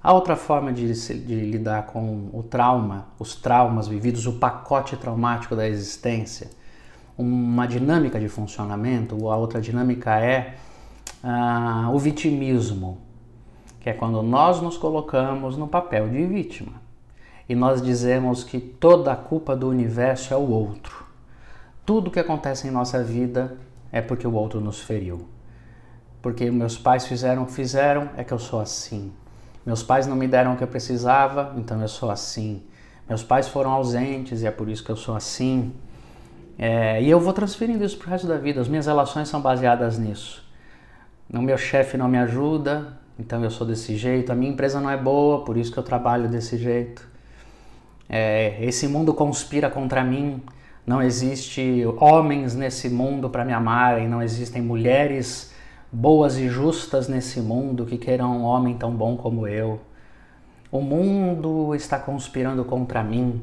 A 0.00 0.12
outra 0.12 0.36
forma 0.36 0.72
de, 0.72 0.92
de, 1.18 1.34
lidar 1.34 1.86
com 1.86 2.30
o 2.32 2.44
trauma, 2.44 3.08
os 3.18 3.34
traumas 3.34 3.88
vividos, 3.88 4.24
o 4.24 4.34
pacote 4.34 4.96
traumático 4.96 5.56
da 5.56 5.66
existência, 5.66 6.48
uma 7.16 7.66
dinâmica 7.66 8.18
de 8.18 8.28
funcionamento, 8.28 9.28
a 9.30 9.36
outra 9.36 9.60
dinâmica 9.60 10.18
é 10.18 10.56
ah, 11.22 11.90
o 11.92 11.98
vitimismo, 11.98 12.98
que 13.80 13.90
é 13.90 13.92
quando 13.92 14.22
nós 14.22 14.60
nos 14.60 14.76
colocamos 14.76 15.56
no 15.56 15.68
papel 15.68 16.08
de 16.08 16.24
vítima 16.24 16.82
e 17.48 17.54
nós 17.54 17.82
dizemos 17.82 18.42
que 18.42 18.58
toda 18.58 19.12
a 19.12 19.16
culpa 19.16 19.54
do 19.54 19.68
universo 19.68 20.32
é 20.32 20.36
o 20.36 20.50
outro. 20.50 21.04
Tudo 21.84 22.10
que 22.10 22.18
acontece 22.18 22.66
em 22.66 22.70
nossa 22.70 23.02
vida 23.02 23.56
é 23.92 24.00
porque 24.00 24.26
o 24.26 24.32
outro 24.32 24.60
nos 24.60 24.80
feriu 24.80 25.28
porque 26.24 26.50
meus 26.50 26.78
pais 26.78 27.06
fizeram 27.06 27.46
fizeram, 27.46 28.08
é 28.16 28.24
que 28.24 28.32
eu 28.32 28.38
sou 28.38 28.58
assim. 28.58 29.12
Meus 29.66 29.82
pais 29.82 30.06
não 30.06 30.16
me 30.16 30.26
deram 30.26 30.54
o 30.54 30.56
que 30.56 30.64
eu 30.64 30.66
precisava, 30.66 31.52
então 31.58 31.82
eu 31.82 31.86
sou 31.86 32.10
assim. 32.10 32.62
Meus 33.06 33.22
pais 33.22 33.46
foram 33.46 33.70
ausentes 33.70 34.40
e 34.40 34.46
é 34.46 34.50
por 34.50 34.70
isso 34.70 34.82
que 34.82 34.90
eu 34.90 34.96
sou 34.96 35.14
assim. 35.14 35.74
É, 36.58 37.02
e 37.02 37.10
eu 37.10 37.18
vou 37.18 37.32
transferindo 37.32 37.84
isso 37.84 37.98
para 37.98 38.08
o 38.08 38.10
resto 38.10 38.26
da 38.26 38.36
vida. 38.36 38.60
As 38.60 38.68
minhas 38.68 38.86
relações 38.86 39.28
são 39.28 39.40
baseadas 39.40 39.98
nisso. 39.98 40.44
O 41.32 41.42
meu 41.42 41.58
chefe 41.58 41.96
não 41.96 42.08
me 42.08 42.18
ajuda, 42.18 42.98
então 43.18 43.42
eu 43.42 43.50
sou 43.50 43.66
desse 43.66 43.96
jeito. 43.96 44.30
A 44.30 44.34
minha 44.34 44.52
empresa 44.52 44.80
não 44.80 44.90
é 44.90 44.96
boa, 44.96 45.44
por 45.44 45.56
isso 45.56 45.72
que 45.72 45.78
eu 45.78 45.82
trabalho 45.82 46.28
desse 46.28 46.56
jeito. 46.56 47.06
É, 48.08 48.56
esse 48.60 48.86
mundo 48.86 49.12
conspira 49.12 49.68
contra 49.70 50.04
mim. 50.04 50.42
Não 50.86 51.02
existe 51.02 51.82
homens 51.98 52.54
nesse 52.54 52.90
mundo 52.90 53.30
para 53.30 53.44
me 53.44 53.52
amarem, 53.52 54.06
não 54.06 54.22
existem 54.22 54.60
mulheres 54.60 55.54
boas 55.90 56.36
e 56.36 56.48
justas 56.48 57.08
nesse 57.08 57.40
mundo 57.40 57.86
que 57.86 57.96
queiram 57.96 58.36
um 58.36 58.42
homem 58.42 58.76
tão 58.76 58.90
bom 58.94 59.16
como 59.16 59.46
eu. 59.46 59.80
O 60.70 60.80
mundo 60.80 61.74
está 61.74 61.98
conspirando 61.98 62.64
contra 62.64 63.02
mim. 63.02 63.40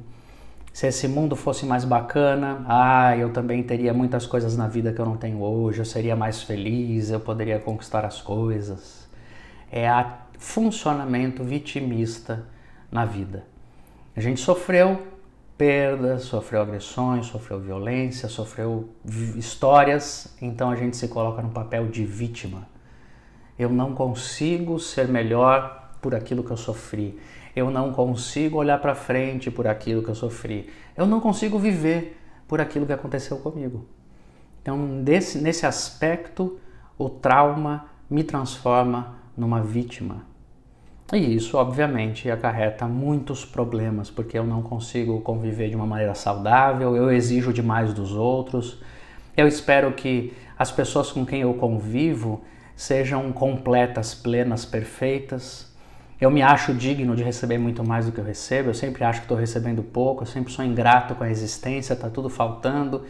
Se 0.74 0.88
esse 0.88 1.08
mundo 1.08 1.36
fosse 1.36 1.66
mais 1.66 1.84
bacana, 1.84 2.63
ah, 2.68 3.16
eu 3.18 3.32
também 3.32 3.62
teria 3.62 3.94
muitas 3.94 4.25
coisas 4.25 4.56
na 4.56 4.68
vida 4.68 4.94
que 4.94 5.00
eu 5.00 5.06
não 5.06 5.18
tenho 5.18 5.42
hoje, 5.42 5.80
eu 5.80 5.86
seria 5.86 6.16
mais 6.16 6.44
feliz, 6.44 7.10
eu 7.10 7.20
poderia 7.20 7.60
conquistar 7.60 8.06
as 8.06 8.22
coisas. 8.22 9.08
É 9.70 9.88
a 9.88 10.20
funcionamento 10.40 11.44
vitimista 11.44 12.46
na 12.90 13.06
vida. 13.06 13.46
A 14.16 14.22
gente 14.22 14.40
sofreu 14.40 15.01
perdas, 15.58 16.24
sofreu 16.24 16.62
agressões, 16.62 17.28
sofreu 17.28 17.60
violência, 17.60 18.28
sofreu 18.28 18.90
histórias, 19.36 20.36
então 20.42 20.72
a 20.72 20.75
gente 20.75 20.98
se 20.98 21.08
coloca 21.08 21.42
no 21.42 21.50
papel 21.50 21.88
de 21.88 22.04
vítima. 22.04 22.68
Eu 23.60 23.70
não 23.70 23.94
consigo 23.94 24.80
ser 24.80 25.08
melhor 25.08 25.92
por 26.01 26.16
aquilo 26.16 26.44
que 26.44 26.50
eu 26.50 26.58
sofri. 26.58 27.20
Eu 27.55 27.70
não 27.70 27.91
consigo 27.91 28.58
olhar 28.58 28.79
para 28.79 28.96
frente 28.96 29.51
por 29.51 29.67
aquilo 29.67 30.01
que 30.01 30.10
eu 30.10 30.15
sofri. 30.15 30.70
Eu 30.96 31.05
não 31.05 31.20
consigo 31.20 31.60
viver 31.60 32.17
por 32.48 32.62
aquilo 32.62 32.86
que 32.86 32.93
aconteceu 32.93 33.38
comigo. 33.38 33.86
Então, 34.62 35.01
desse, 35.03 35.39
nesse 35.39 35.65
aspecto, 35.65 36.60
o 36.98 37.10
trauma 37.10 37.86
me 38.10 38.24
transforma 38.24 39.15
numa 39.36 39.62
vítima. 39.62 40.25
E 41.13 41.36
isso, 41.36 41.58
obviamente, 41.58 42.29
acarreta 42.31 42.88
muitos 42.88 43.43
problemas, 43.43 44.10
porque 44.10 44.38
eu 44.38 44.46
não 44.46 44.62
consigo 44.62 45.20
conviver 45.22 45.70
de 45.70 45.75
uma 45.75 45.86
maneira 45.86 46.15
saudável, 46.15 46.96
eu 46.96 47.12
exijo 47.12 47.51
demais 47.51 47.93
dos 47.93 48.13
outros. 48.13 48.81
Eu 49.36 49.48
espero 49.48 49.91
que 49.93 50.34
as 50.58 50.72
pessoas 50.72 51.12
com 51.12 51.25
quem 51.25 51.41
eu 51.41 51.53
convivo 51.55 52.41
sejam 52.75 53.31
completas, 53.31 54.13
plenas, 54.13 54.63
perfeitas. 54.63 55.71
Eu 56.22 56.30
me 56.30 56.44
acho 56.44 56.72
digno 56.72 57.16
de 57.16 57.24
receber 57.24 57.58
muito 57.58 57.84
mais 57.84 58.06
do 58.06 58.12
que 58.12 58.20
eu 58.20 58.24
recebo, 58.24 58.70
eu 58.70 58.75
sempre 58.75 59.04
acho 59.04 59.22
que 59.22 59.25
estou 59.25 59.36
recebendo 59.36 59.82
pouco, 59.82 60.22
eu 60.22 60.28
sempre 60.28 60.54
sou 60.54 60.63
ingrato 60.63 61.16
com 61.16 61.24
a 61.24 61.32
existência, 61.32 61.94
está 61.94 62.12
tudo 62.12 62.30
faltando. 62.30 63.06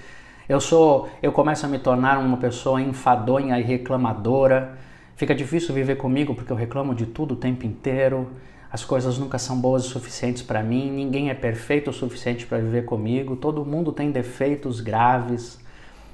Eu 0.48 0.62
sou, 0.62 1.10
eu 1.22 1.34
começo 1.34 1.66
a 1.66 1.70
me 1.70 1.78
tornar 1.78 2.18
uma 2.20 2.38
pessoa 2.38 2.82
enfadonha 2.82 3.60
e 3.60 3.64
reclamadora. 3.64 4.78
Fica 5.18 5.36
difícil 5.36 5.76
viver 5.76 5.98
comigo 5.98 6.34
porque 6.34 6.54
eu 6.54 6.56
reclamo 6.56 6.96
de 6.96 7.06
tudo 7.06 7.34
o 7.34 7.36
tempo 7.36 7.66
inteiro. 7.66 8.32
As 8.72 8.86
coisas 8.86 9.18
nunca 9.18 9.38
são 9.38 9.60
boas 9.60 9.86
o 9.86 9.90
suficientes 9.90 10.42
para 10.42 10.64
mim, 10.64 10.90
ninguém 10.90 11.30
é 11.30 11.34
perfeito 11.34 11.90
o 11.90 11.94
suficiente 11.94 12.46
para 12.46 12.60
viver 12.60 12.86
comigo, 12.86 13.36
todo 13.36 13.66
mundo 13.66 13.92
tem 13.92 14.10
defeitos 14.10 14.80
graves. 14.80 15.60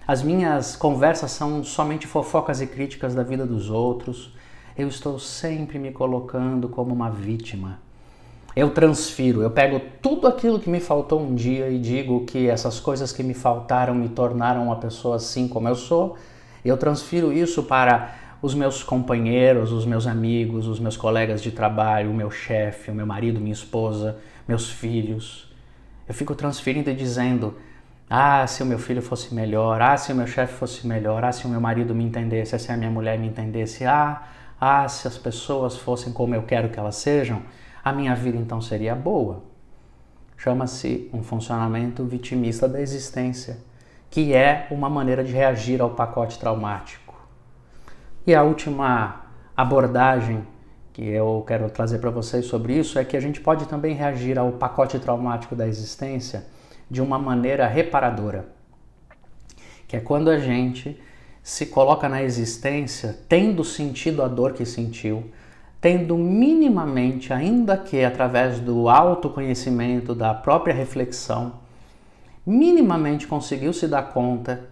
As 0.07 0.23
minhas 0.23 0.75
conversas 0.75 1.29
são 1.29 1.63
somente 1.63 2.07
fofocas 2.07 2.59
e 2.59 2.65
críticas 2.65 3.13
da 3.13 3.21
vida 3.21 3.45
dos 3.45 3.69
outros. 3.69 4.35
Eu 4.77 4.87
estou 4.87 5.17
sempre 5.17 5.79
me 5.79 5.91
colocando 5.91 6.69
como 6.69 6.93
uma 6.93 7.09
vítima. 7.09 7.79
Eu 8.55 8.69
transfiro, 8.69 9.41
eu 9.41 9.49
pego 9.49 9.81
tudo 10.01 10.27
aquilo 10.27 10.59
que 10.59 10.69
me 10.69 10.79
faltou 10.79 11.19
um 11.19 11.33
dia 11.33 11.67
e 11.69 11.79
digo 11.79 12.25
que 12.25 12.47
essas 12.47 12.79
coisas 12.79 13.11
que 13.11 13.23
me 13.23 13.33
faltaram 13.33 13.95
me 13.95 14.07
tornaram 14.07 14.65
uma 14.65 14.75
pessoa 14.75 15.15
assim 15.15 15.47
como 15.47 15.67
eu 15.67 15.73
sou. 15.73 16.15
Eu 16.63 16.77
transfiro 16.77 17.33
isso 17.33 17.63
para 17.63 18.15
os 18.39 18.53
meus 18.53 18.83
companheiros, 18.83 19.71
os 19.71 19.83
meus 19.83 20.05
amigos, 20.05 20.67
os 20.67 20.79
meus 20.79 20.95
colegas 20.95 21.41
de 21.41 21.49
trabalho, 21.49 22.11
o 22.11 22.13
meu 22.13 22.29
chefe, 22.29 22.91
o 22.91 22.93
meu 22.93 23.05
marido, 23.05 23.39
minha 23.39 23.53
esposa, 23.53 24.19
meus 24.47 24.69
filhos. 24.69 25.51
Eu 26.07 26.13
fico 26.13 26.35
transferindo 26.35 26.91
e 26.91 26.93
dizendo: 26.93 27.55
Ah, 28.07 28.45
se 28.45 28.61
o 28.61 28.65
meu 28.65 28.77
filho 28.77 29.01
fosse 29.01 29.33
melhor, 29.33 29.81
ah, 29.81 29.97
se 29.97 30.13
o 30.13 30.15
meu 30.15 30.27
chefe 30.27 30.53
fosse 30.53 30.85
melhor, 30.85 31.23
ah, 31.23 31.31
se 31.31 31.47
o 31.47 31.49
meu 31.49 31.59
marido 31.59 31.95
me 31.95 32.03
entendesse, 32.03 32.55
ah, 32.55 32.59
se 32.59 32.71
a 32.71 32.77
minha 32.77 32.91
mulher 32.91 33.17
me 33.17 33.27
entendesse, 33.27 33.83
ah, 33.85 34.21
ah, 34.59 34.87
se 34.87 35.07
as 35.07 35.17
pessoas 35.17 35.77
fossem 35.77 36.11
como 36.11 36.33
eu 36.33 36.43
quero 36.43 36.69
que 36.69 36.79
elas 36.79 36.95
sejam, 36.95 37.43
a 37.83 37.93
minha 37.93 38.15
vida 38.15 38.37
então 38.37 38.61
seria 38.61 38.95
boa. 38.95 39.43
Chama-se 40.35 41.09
um 41.13 41.23
funcionamento 41.23 42.03
vitimista 42.03 42.67
da 42.67 42.81
existência, 42.81 43.57
que 44.09 44.33
é 44.33 44.67
uma 44.71 44.89
maneira 44.89 45.23
de 45.23 45.31
reagir 45.31 45.81
ao 45.81 45.91
pacote 45.91 46.39
traumático. 46.39 47.15
E 48.25 48.35
a 48.35 48.43
última 48.43 49.21
abordagem 49.55 50.45
que 50.93 51.07
eu 51.07 51.43
quero 51.47 51.69
trazer 51.69 51.99
para 51.99 52.09
vocês 52.09 52.45
sobre 52.45 52.73
isso 52.73 52.97
é 52.97 53.05
que 53.05 53.15
a 53.15 53.19
gente 53.19 53.39
pode 53.39 53.67
também 53.67 53.93
reagir 53.93 54.37
ao 54.37 54.51
pacote 54.53 54.97
traumático 54.97 55.55
da 55.55 55.67
existência 55.67 56.45
de 56.89 57.01
uma 57.01 57.19
maneira 57.19 57.67
reparadora, 57.67 58.47
que 59.87 59.95
é 59.95 59.99
quando 59.99 60.29
a 60.29 60.39
gente 60.39 60.99
se 61.47 61.67
coloca 61.67 62.09
na 62.09 62.21
existência 62.21 63.17
tendo 63.29 63.63
sentido 63.63 64.21
a 64.21 64.27
dor 64.27 64.51
que 64.51 64.65
sentiu, 64.65 65.31
tendo 65.79 66.17
minimamente, 66.17 67.31
ainda 67.31 67.77
que 67.77 68.03
através 68.03 68.59
do 68.59 68.89
autoconhecimento, 68.89 70.13
da 70.13 70.33
própria 70.33 70.75
reflexão, 70.75 71.53
minimamente 72.45 73.25
conseguiu 73.25 73.71
se 73.71 73.87
dar 73.87 74.11
conta 74.11 74.67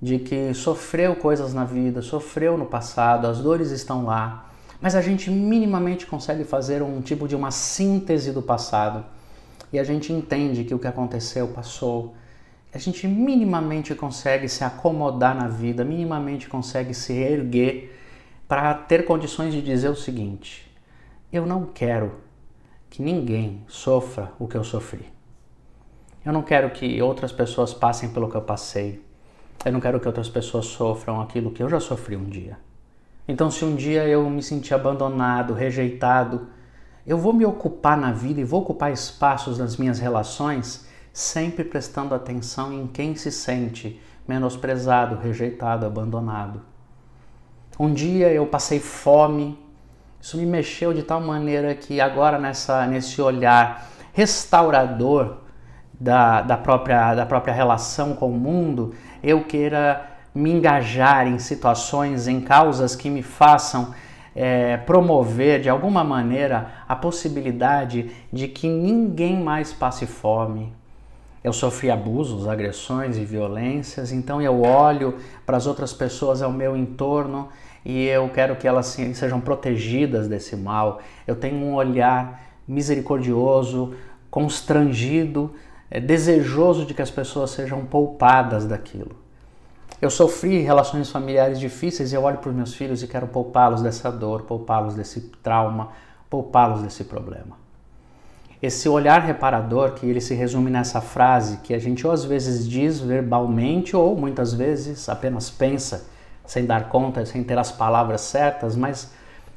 de 0.00 0.20
que 0.20 0.54
sofreu 0.54 1.16
coisas 1.16 1.52
na 1.52 1.64
vida, 1.64 2.00
sofreu 2.00 2.56
no 2.56 2.66
passado, 2.66 3.26
as 3.26 3.40
dores 3.40 3.72
estão 3.72 4.04
lá, 4.04 4.52
mas 4.80 4.94
a 4.94 5.02
gente 5.02 5.32
minimamente 5.32 6.06
consegue 6.06 6.44
fazer 6.44 6.80
um 6.80 7.00
tipo 7.00 7.26
de 7.26 7.34
uma 7.34 7.50
síntese 7.50 8.30
do 8.30 8.40
passado 8.40 9.04
e 9.72 9.80
a 9.80 9.84
gente 9.84 10.12
entende 10.12 10.62
que 10.62 10.76
o 10.76 10.78
que 10.78 10.86
aconteceu 10.86 11.48
passou. 11.48 12.14
A 12.72 12.78
gente 12.78 13.06
minimamente 13.08 13.94
consegue 13.94 14.48
se 14.48 14.62
acomodar 14.62 15.34
na 15.34 15.48
vida, 15.48 15.84
minimamente 15.84 16.48
consegue 16.48 16.94
se 16.94 17.12
erguer 17.12 17.98
para 18.46 18.72
ter 18.74 19.04
condições 19.04 19.52
de 19.52 19.60
dizer 19.60 19.88
o 19.88 19.96
seguinte: 19.96 20.70
eu 21.32 21.46
não 21.46 21.66
quero 21.66 22.12
que 22.88 23.02
ninguém 23.02 23.64
sofra 23.68 24.32
o 24.38 24.48
que 24.48 24.56
eu 24.56 24.64
sofri. 24.64 25.06
Eu 26.24 26.32
não 26.32 26.42
quero 26.42 26.70
que 26.70 27.00
outras 27.00 27.32
pessoas 27.32 27.72
passem 27.72 28.10
pelo 28.10 28.28
que 28.28 28.36
eu 28.36 28.42
passei. 28.42 29.02
Eu 29.64 29.72
não 29.72 29.80
quero 29.80 29.98
que 29.98 30.06
outras 30.06 30.28
pessoas 30.28 30.66
sofram 30.66 31.20
aquilo 31.20 31.50
que 31.50 31.62
eu 31.62 31.68
já 31.68 31.80
sofri 31.80 32.16
um 32.16 32.24
dia. 32.24 32.58
Então, 33.26 33.50
se 33.50 33.64
um 33.64 33.76
dia 33.76 34.06
eu 34.06 34.28
me 34.28 34.42
sentir 34.42 34.74
abandonado, 34.74 35.54
rejeitado, 35.54 36.48
eu 37.06 37.16
vou 37.16 37.32
me 37.32 37.46
ocupar 37.46 37.96
na 37.96 38.12
vida 38.12 38.40
e 38.40 38.44
vou 38.44 38.62
ocupar 38.62 38.92
espaços 38.92 39.58
nas 39.58 39.76
minhas 39.76 39.98
relações, 39.98 40.88
sempre 41.12 41.64
prestando 41.64 42.14
atenção 42.14 42.72
em 42.72 42.86
quem 42.86 43.14
se 43.14 43.30
sente 43.30 44.00
menosprezado, 44.26 45.16
rejeitado, 45.16 45.84
abandonado. 45.84 46.62
Um 47.78 47.92
dia 47.92 48.28
eu 48.28 48.46
passei 48.46 48.78
fome, 48.78 49.58
isso 50.20 50.36
me 50.36 50.46
mexeu 50.46 50.92
de 50.92 51.02
tal 51.02 51.20
maneira 51.20 51.74
que 51.74 52.00
agora 52.00 52.38
nessa, 52.38 52.86
nesse 52.86 53.20
olhar 53.20 53.88
restaurador 54.12 55.38
da, 55.98 56.42
da, 56.42 56.56
própria, 56.56 57.14
da 57.14 57.26
própria 57.26 57.52
relação 57.52 58.14
com 58.14 58.30
o 58.30 58.38
mundo, 58.38 58.94
eu 59.22 59.44
queira 59.44 60.08
me 60.34 60.50
engajar 60.50 61.26
em 61.26 61.38
situações, 61.38 62.28
em 62.28 62.40
causas 62.40 62.94
que 62.94 63.10
me 63.10 63.22
façam 63.22 63.94
é, 64.34 64.76
promover 64.76 65.60
de 65.60 65.68
alguma 65.68 66.04
maneira 66.04 66.70
a 66.88 66.94
possibilidade 66.94 68.10
de 68.32 68.46
que 68.46 68.68
ninguém 68.68 69.42
mais 69.42 69.72
passe 69.72 70.06
fome. 70.06 70.72
Eu 71.42 71.52
sofri 71.54 71.90
abusos, 71.90 72.46
agressões 72.46 73.16
e 73.16 73.24
violências, 73.24 74.12
então 74.12 74.42
eu 74.42 74.60
olho 74.62 75.16
para 75.46 75.56
as 75.56 75.66
outras 75.66 75.92
pessoas 75.92 76.42
ao 76.42 76.52
meu 76.52 76.76
entorno 76.76 77.48
e 77.84 78.06
eu 78.06 78.28
quero 78.28 78.56
que 78.56 78.68
elas 78.68 78.86
sejam 78.86 79.40
protegidas 79.40 80.28
desse 80.28 80.54
mal. 80.54 81.00
Eu 81.26 81.34
tenho 81.34 81.56
um 81.56 81.74
olhar 81.74 82.42
misericordioso, 82.68 83.94
constrangido, 84.30 85.54
é, 85.90 85.98
desejoso 85.98 86.84
de 86.84 86.92
que 86.92 87.02
as 87.02 87.10
pessoas 87.10 87.50
sejam 87.50 87.86
poupadas 87.86 88.66
daquilo. 88.66 89.16
Eu 90.00 90.10
sofri 90.10 90.60
relações 90.60 91.10
familiares 91.10 91.58
difíceis 91.58 92.12
e 92.12 92.14
eu 92.14 92.22
olho 92.22 92.38
para 92.38 92.50
os 92.50 92.56
meus 92.56 92.74
filhos 92.74 93.02
e 93.02 93.08
quero 93.08 93.26
poupá-los 93.26 93.82
dessa 93.82 94.10
dor, 94.10 94.42
poupá-los 94.42 94.94
desse 94.94 95.20
trauma, 95.42 95.88
poupá-los 96.28 96.82
desse 96.82 97.04
problema. 97.04 97.69
Esse 98.62 98.88
olhar 98.88 99.22
reparador, 99.22 99.92
que 99.92 100.04
ele 100.04 100.20
se 100.20 100.34
resume 100.34 100.70
nessa 100.70 101.00
frase 101.00 101.58
que 101.58 101.72
a 101.72 101.78
gente 101.78 102.06
ou 102.06 102.12
às 102.12 102.24
vezes 102.24 102.68
diz 102.68 103.00
verbalmente 103.00 103.96
ou 103.96 104.14
muitas 104.14 104.52
vezes 104.52 105.08
apenas 105.08 105.48
pensa, 105.48 106.08
sem 106.44 106.66
dar 106.66 106.90
conta, 106.90 107.24
sem 107.24 107.42
ter 107.42 107.58
as 107.58 107.72
palavras 107.72 108.20
certas, 108.20 108.76
mas 108.76 109.12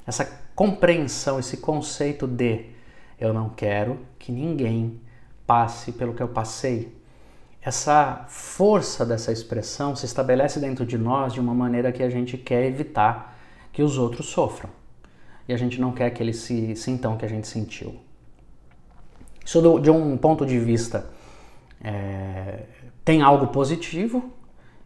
essa 0.08 0.26
compreensão, 0.56 1.38
esse 1.38 1.58
conceito 1.58 2.26
de 2.26 2.66
eu 3.20 3.34
não 3.34 3.50
quero 3.50 4.00
que 4.18 4.32
ninguém 4.32 5.02
passe 5.46 5.92
pelo 5.92 6.14
que 6.14 6.24
eu 6.24 6.30
passei, 6.30 6.96
essa 7.62 8.26
força 8.28 9.06
dessa 9.06 9.32
expressão 9.32 9.96
se 9.96 10.06
estabelece 10.06 10.60
dentro 10.60 10.86
de 10.86 10.98
nós 10.98 11.34
de 11.34 11.40
uma 11.40 11.54
maneira 11.54 11.92
que 11.92 12.04
a 12.04 12.10
gente 12.10 12.38
quer 12.38 12.66
evitar 12.66 13.38
que 13.72 13.82
os 13.82 13.98
outros 13.98 14.28
sofram. 14.28 14.70
E 15.48 15.54
a 15.54 15.58
gente 15.58 15.80
não 15.80 15.92
quer 15.92 16.10
que 16.12 16.22
eles 16.22 16.38
se 16.38 16.76
sintam 16.76 17.16
o 17.16 17.18
que 17.18 17.26
a 17.26 17.30
gente 17.30 17.48
sentiu. 17.48 18.00
Isso 19.44 19.62
do, 19.62 19.80
de 19.80 19.90
um 19.90 20.18
ponto 20.18 20.46
de 20.46 20.58
vista 20.58 21.06
é, 21.84 22.64
tem 23.04 23.22
algo 23.22 23.48
positivo, 23.48 24.32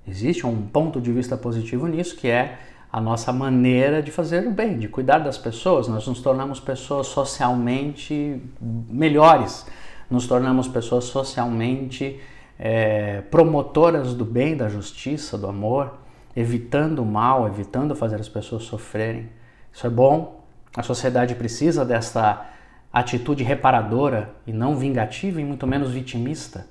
existe 0.07 0.45
um 0.45 0.67
ponto 0.67 0.99
de 0.99 1.11
vista 1.11 1.37
positivo 1.37 1.87
nisso, 1.87 2.15
que 2.15 2.27
é 2.27 2.57
a 2.91 2.99
nossa 2.99 3.31
maneira 3.31 4.01
de 4.01 4.11
fazer 4.11 4.47
o 4.47 4.51
bem, 4.51 4.79
de 4.79 4.87
cuidar 4.87 5.19
das 5.19 5.37
pessoas. 5.37 5.87
Nós 5.87 6.07
nos 6.07 6.21
tornamos 6.21 6.59
pessoas 6.59 7.07
socialmente 7.07 8.41
melhores, 8.61 9.65
nos 10.09 10.25
tornamos 10.25 10.67
pessoas 10.67 11.03
socialmente 11.05 12.19
é, 12.57 13.21
promotoras 13.29 14.13
do 14.13 14.25
bem, 14.25 14.55
da 14.57 14.67
justiça, 14.69 15.37
do 15.37 15.47
amor, 15.47 15.93
evitando 16.35 16.99
o 16.99 17.05
mal, 17.05 17.47
evitando 17.47 17.95
fazer 17.95 18.19
as 18.19 18.29
pessoas 18.29 18.63
sofrerem. 18.63 19.29
Isso 19.71 19.85
é 19.85 19.89
bom. 19.89 20.43
A 20.75 20.81
sociedade 20.81 21.35
precisa 21.35 21.83
dessa 21.83 22.45
atitude 22.91 23.43
reparadora 23.43 24.35
e 24.45 24.53
não 24.53 24.75
vingativa 24.75 25.41
e 25.41 25.45
muito 25.45 25.67
menos 25.67 25.91
vitimista. 25.91 26.67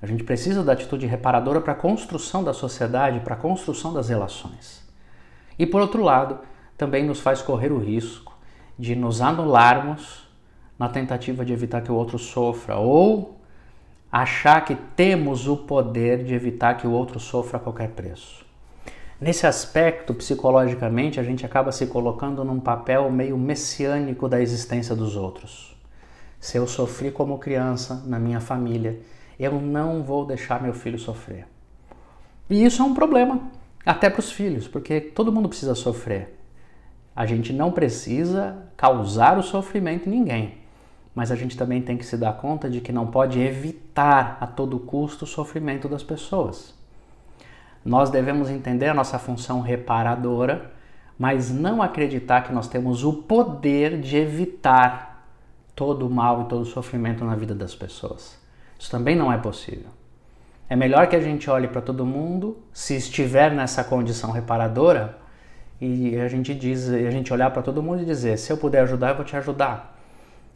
A 0.00 0.06
gente 0.06 0.24
precisa 0.24 0.62
da 0.62 0.72
atitude 0.72 1.06
reparadora 1.06 1.60
para 1.60 1.72
a 1.72 1.76
construção 1.76 2.44
da 2.44 2.52
sociedade, 2.52 3.20
para 3.20 3.34
a 3.34 3.38
construção 3.38 3.92
das 3.92 4.08
relações. 4.08 4.86
E 5.58 5.64
por 5.64 5.80
outro 5.80 6.02
lado, 6.02 6.40
também 6.76 7.04
nos 7.04 7.20
faz 7.20 7.40
correr 7.40 7.72
o 7.72 7.78
risco 7.78 8.36
de 8.78 8.94
nos 8.96 9.20
anularmos 9.20 10.28
na 10.78 10.88
tentativa 10.88 11.44
de 11.44 11.52
evitar 11.52 11.80
que 11.82 11.92
o 11.92 11.94
outro 11.94 12.18
sofra 12.18 12.76
ou 12.76 13.40
achar 14.10 14.64
que 14.64 14.74
temos 14.74 15.48
o 15.48 15.56
poder 15.56 16.24
de 16.24 16.34
evitar 16.34 16.76
que 16.76 16.86
o 16.86 16.90
outro 16.90 17.18
sofra 17.18 17.56
a 17.56 17.60
qualquer 17.60 17.90
preço. 17.90 18.44
Nesse 19.24 19.46
aspecto, 19.46 20.12
psicologicamente, 20.12 21.18
a 21.18 21.22
gente 21.22 21.46
acaba 21.46 21.72
se 21.72 21.86
colocando 21.86 22.44
num 22.44 22.60
papel 22.60 23.10
meio 23.10 23.38
messiânico 23.38 24.28
da 24.28 24.38
existência 24.38 24.94
dos 24.94 25.16
outros. 25.16 25.74
Se 26.38 26.58
eu 26.58 26.66
sofri 26.66 27.10
como 27.10 27.38
criança 27.38 28.02
na 28.04 28.18
minha 28.18 28.38
família, 28.38 29.00
eu 29.40 29.52
não 29.58 30.02
vou 30.02 30.26
deixar 30.26 30.62
meu 30.62 30.74
filho 30.74 30.98
sofrer. 30.98 31.46
E 32.50 32.66
isso 32.66 32.82
é 32.82 32.84
um 32.84 32.92
problema, 32.92 33.40
até 33.86 34.10
para 34.10 34.20
os 34.20 34.30
filhos, 34.30 34.68
porque 34.68 35.00
todo 35.00 35.32
mundo 35.32 35.48
precisa 35.48 35.74
sofrer. 35.74 36.38
A 37.16 37.24
gente 37.24 37.50
não 37.50 37.72
precisa 37.72 38.58
causar 38.76 39.38
o 39.38 39.42
sofrimento 39.42 40.06
em 40.06 40.12
ninguém 40.12 40.58
mas 41.14 41.30
a 41.30 41.36
gente 41.36 41.56
também 41.56 41.80
tem 41.80 41.96
que 41.96 42.04
se 42.04 42.16
dar 42.16 42.32
conta 42.32 42.68
de 42.68 42.80
que 42.80 42.90
não 42.90 43.06
pode 43.06 43.40
evitar 43.40 44.36
a 44.40 44.48
todo 44.48 44.80
custo 44.80 45.24
o 45.24 45.28
sofrimento 45.28 45.88
das 45.88 46.02
pessoas. 46.02 46.74
Nós 47.84 48.10
devemos 48.10 48.48
entender 48.48 48.88
a 48.88 48.94
nossa 48.94 49.18
função 49.18 49.60
reparadora, 49.60 50.72
mas 51.18 51.50
não 51.50 51.82
acreditar 51.82 52.42
que 52.42 52.52
nós 52.52 52.66
temos 52.66 53.04
o 53.04 53.12
poder 53.12 54.00
de 54.00 54.16
evitar 54.16 55.26
todo 55.76 56.06
o 56.06 56.10
mal 56.10 56.42
e 56.42 56.44
todo 56.46 56.62
o 56.62 56.66
sofrimento 56.66 57.24
na 57.24 57.36
vida 57.36 57.54
das 57.54 57.74
pessoas. 57.74 58.38
Isso 58.78 58.90
também 58.90 59.14
não 59.14 59.32
é 59.32 59.36
possível. 59.36 59.88
É 60.68 60.74
melhor 60.74 61.06
que 61.08 61.16
a 61.16 61.20
gente 61.20 61.50
olhe 61.50 61.68
para 61.68 61.82
todo 61.82 62.06
mundo, 62.06 62.56
se 62.72 62.96
estiver 62.96 63.52
nessa 63.52 63.84
condição 63.84 64.30
reparadora, 64.30 65.18
e 65.80 66.16
a 66.18 66.28
gente 66.28 66.54
diz, 66.54 66.88
a 66.88 67.10
gente 67.10 67.32
olhar 67.32 67.50
para 67.50 67.60
todo 67.60 67.82
mundo 67.82 68.02
e 68.02 68.06
dizer: 68.06 68.38
se 68.38 68.50
eu 68.50 68.56
puder 68.56 68.82
ajudar, 68.82 69.10
eu 69.10 69.16
vou 69.16 69.24
te 69.24 69.36
ajudar. 69.36 69.98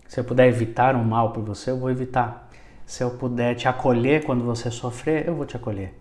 Se 0.06 0.18
eu 0.18 0.24
puder 0.24 0.48
evitar 0.48 0.96
um 0.96 1.04
mal 1.04 1.32
por 1.32 1.44
você, 1.44 1.70
eu 1.70 1.78
vou 1.78 1.90
evitar. 1.90 2.48
Se 2.86 3.04
eu 3.04 3.10
puder 3.10 3.54
te 3.54 3.68
acolher 3.68 4.24
quando 4.24 4.42
você 4.42 4.70
sofrer, 4.70 5.28
eu 5.28 5.34
vou 5.34 5.44
te 5.44 5.56
acolher. 5.56 5.94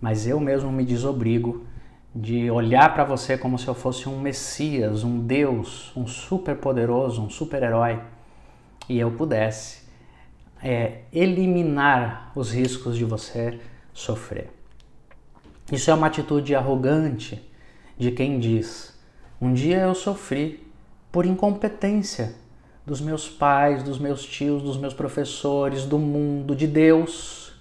Mas 0.00 0.26
eu 0.26 0.40
mesmo 0.40 0.72
me 0.72 0.84
desobrigo 0.84 1.66
de 2.14 2.50
olhar 2.50 2.92
para 2.92 3.04
você 3.04 3.36
como 3.38 3.58
se 3.58 3.68
eu 3.68 3.74
fosse 3.74 4.08
um 4.08 4.20
Messias, 4.20 5.04
um 5.04 5.20
Deus, 5.20 5.92
um 5.96 6.06
super 6.06 6.56
poderoso, 6.56 7.22
um 7.22 7.30
super 7.30 7.62
herói 7.62 8.00
e 8.88 8.98
eu 8.98 9.12
pudesse 9.12 9.82
é, 10.62 11.02
eliminar 11.12 12.32
os 12.34 12.50
riscos 12.52 12.96
de 12.96 13.04
você 13.04 13.60
sofrer. 13.92 14.50
Isso 15.70 15.90
é 15.90 15.94
uma 15.94 16.08
atitude 16.08 16.54
arrogante 16.54 17.40
de 17.96 18.10
quem 18.10 18.40
diz: 18.40 18.98
um 19.40 19.52
dia 19.52 19.78
eu 19.78 19.94
sofri 19.94 20.66
por 21.12 21.24
incompetência 21.24 22.34
dos 22.84 23.00
meus 23.00 23.28
pais, 23.28 23.84
dos 23.84 23.98
meus 23.98 24.24
tios, 24.24 24.62
dos 24.62 24.76
meus 24.76 24.94
professores, 24.94 25.84
do 25.84 25.98
mundo, 25.98 26.56
de 26.56 26.66
Deus. 26.66 27.52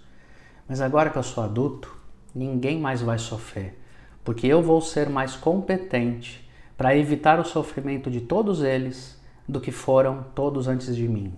Mas 0.68 0.82
agora 0.82 1.10
que 1.12 1.18
eu 1.18 1.24
sou 1.24 1.44
adulto, 1.44 1.99
ninguém 2.34 2.80
mais 2.80 3.02
vai 3.02 3.18
sofrer, 3.18 3.80
porque 4.24 4.48
eu 4.48 4.62
vou 4.62 4.82
ser 4.82 5.10
mais 5.10 5.36
competente 5.36 6.50
para 6.78 6.96
evitar 6.96 7.40
o 7.40 7.46
sofrimento 7.46 8.10
de 8.10 8.22
todos 8.22 8.64
eles 8.64 9.20
do 9.48 9.60
que 9.60 9.72
foram 9.72 10.24
todos 10.36 10.68
antes 10.68 10.96
de 10.96 11.08
mim. 11.08 11.34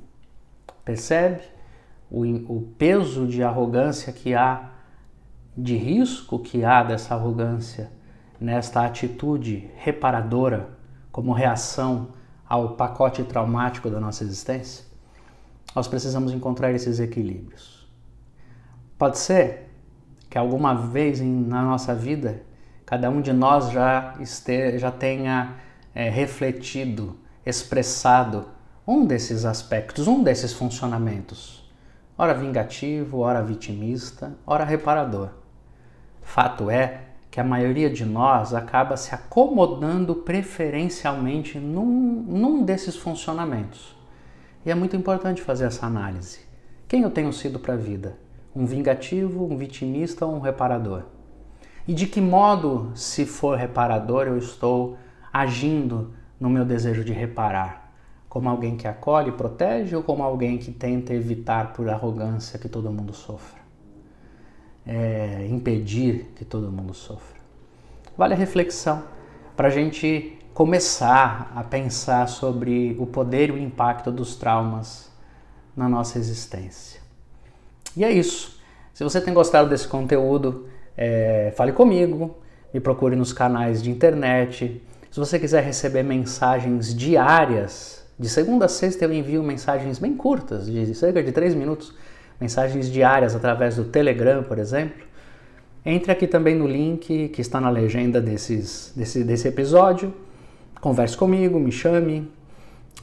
Percebe 0.84 1.42
o, 2.10 2.24
o 2.58 2.62
peso 2.78 3.26
de 3.26 3.42
arrogância 3.42 4.12
que 4.12 4.36
há, 4.36 4.72
de 5.58 5.76
risco 5.76 6.38
que 6.38 6.64
há 6.64 6.84
dessa 6.84 7.16
arrogância 7.16 7.92
nesta 8.40 8.86
atitude 8.86 9.70
reparadora 9.78 10.70
como 11.12 11.32
reação 11.32 12.10
ao 12.48 12.76
pacote 12.76 13.24
traumático 13.24 13.90
da 13.90 14.00
nossa 14.00 14.24
existência? 14.24 14.86
Nós 15.74 15.88
precisamos 15.88 16.34
encontrar 16.34 16.74
esses 16.74 17.00
equilíbrios. 17.00 17.90
Pode 18.98 19.18
ser 19.18 19.71
que 20.32 20.38
alguma 20.38 20.74
vez 20.74 21.20
na 21.20 21.62
nossa 21.62 21.94
vida 21.94 22.42
cada 22.86 23.10
um 23.10 23.22
de 23.22 23.34
nós 23.34 23.70
já, 23.70 24.16
este, 24.22 24.80
já 24.80 24.90
tenha 24.90 25.56
é, 25.94 26.10
refletido, 26.10 27.18
expressado 27.46 28.46
um 28.88 29.06
desses 29.06 29.44
aspectos, 29.44 30.08
um 30.08 30.24
desses 30.24 30.54
funcionamentos. 30.54 31.70
Ora 32.18 32.34
vingativo, 32.34 33.20
ora 33.20 33.44
vitimista, 33.44 34.34
ora 34.48 34.64
reparador. 34.64 35.32
Fato 36.22 36.70
é 36.70 37.02
que 37.30 37.42
a 37.42 37.44
maioria 37.44 37.90
de 37.90 38.06
nós 38.06 38.54
acaba 38.54 38.96
se 38.96 39.14
acomodando 39.14 40.16
preferencialmente 40.16 41.60
num, 41.60 42.26
num 42.26 42.64
desses 42.64 42.96
funcionamentos. 42.96 43.98
E 44.66 44.72
é 44.72 44.76
muito 44.76 44.96
importante 44.96 45.42
fazer 45.42 45.66
essa 45.66 45.86
análise. 45.86 46.40
Quem 46.88 47.02
eu 47.02 47.10
tenho 47.10 47.34
sido 47.34 47.60
para 47.60 47.74
a 47.74 47.78
vida? 47.78 48.16
Um 48.56 48.66
vingativo, 48.66 49.46
um 49.46 49.58
vitimista 49.58 50.26
ou 50.26 50.36
um 50.36 50.40
reparador? 50.40 51.04
E 51.88 51.94
de 51.94 52.06
que 52.06 52.22
modo, 52.22 52.92
se 52.96 53.26
for 53.26 53.58
reparador, 53.58 54.28
eu 54.28 54.38
estou 54.38 54.98
agindo 55.32 56.14
no 56.40 56.50
meu 56.50 56.66
desejo 56.66 57.04
de 57.04 57.14
reparar? 57.14 57.92
Como 58.30 58.50
alguém 58.50 58.78
que 58.78 58.88
acolhe 58.88 59.30
e 59.30 59.34
protege 59.34 59.96
ou 59.96 60.04
como 60.04 60.24
alguém 60.24 60.58
que 60.58 60.72
tenta 60.72 61.14
evitar 61.14 61.74
por 61.74 61.90
arrogância 61.90 62.60
que 62.60 62.70
todo 62.70 62.92
mundo 62.92 63.14
sofra? 63.14 63.62
é, 64.86 65.48
impedir 65.50 66.32
que 66.36 66.46
todo 66.46 66.72
mundo 66.72 66.94
sofra. 66.94 67.40
Vale 68.18 68.34
a 68.34 68.38
reflexão 68.38 69.04
para 69.56 69.68
a 69.68 69.72
gente 69.72 70.38
começar 70.54 71.52
a 71.56 71.64
pensar 71.64 72.28
sobre 72.28 72.96
o 73.00 73.06
poder 73.06 73.50
e 73.50 73.52
o 73.54 73.58
impacto 73.58 74.12
dos 74.12 74.36
traumas 74.36 75.12
na 75.76 75.88
nossa 75.88 76.18
existência. 76.18 77.01
E 77.96 78.04
é 78.04 78.12
isso. 78.12 78.60
Se 78.94 79.04
você 79.04 79.20
tem 79.20 79.34
gostado 79.34 79.70
desse 79.70 79.88
conteúdo, 79.88 80.68
é, 80.98 81.54
fale 81.56 81.72
comigo, 81.72 82.38
me 82.74 82.80
procure 82.80 83.16
nos 83.16 83.34
canais 83.34 83.82
de 83.82 83.90
internet. 83.90 84.82
Se 85.10 85.20
você 85.20 85.40
quiser 85.40 85.64
receber 85.64 86.04
mensagens 86.04 86.96
diárias, 86.96 88.06
de 88.18 88.30
segunda 88.30 88.66
a 88.66 88.70
sexta 88.70 89.06
eu 89.06 89.14
envio 89.14 89.44
mensagens 89.44 90.00
bem 90.00 90.16
curtas, 90.16 90.68
de 90.68 90.94
cerca 90.94 91.24
de 91.24 91.32
3 91.32 91.56
minutos, 91.56 91.94
mensagens 92.40 92.90
diárias 92.90 93.36
através 93.36 93.76
do 93.76 93.86
Telegram, 93.86 94.44
por 94.44 94.58
exemplo. 94.58 95.06
Entre 95.86 96.12
aqui 96.12 96.28
também 96.28 96.56
no 96.56 96.68
link 96.68 97.30
que 97.30 97.42
está 97.42 97.60
na 97.60 97.70
legenda 97.70 98.22
desses, 98.22 98.94
desse, 98.96 99.24
desse 99.24 99.48
episódio. 99.48 100.14
Converse 100.80 101.18
comigo, 101.18 101.60
me 101.60 101.72
chame 101.72 102.32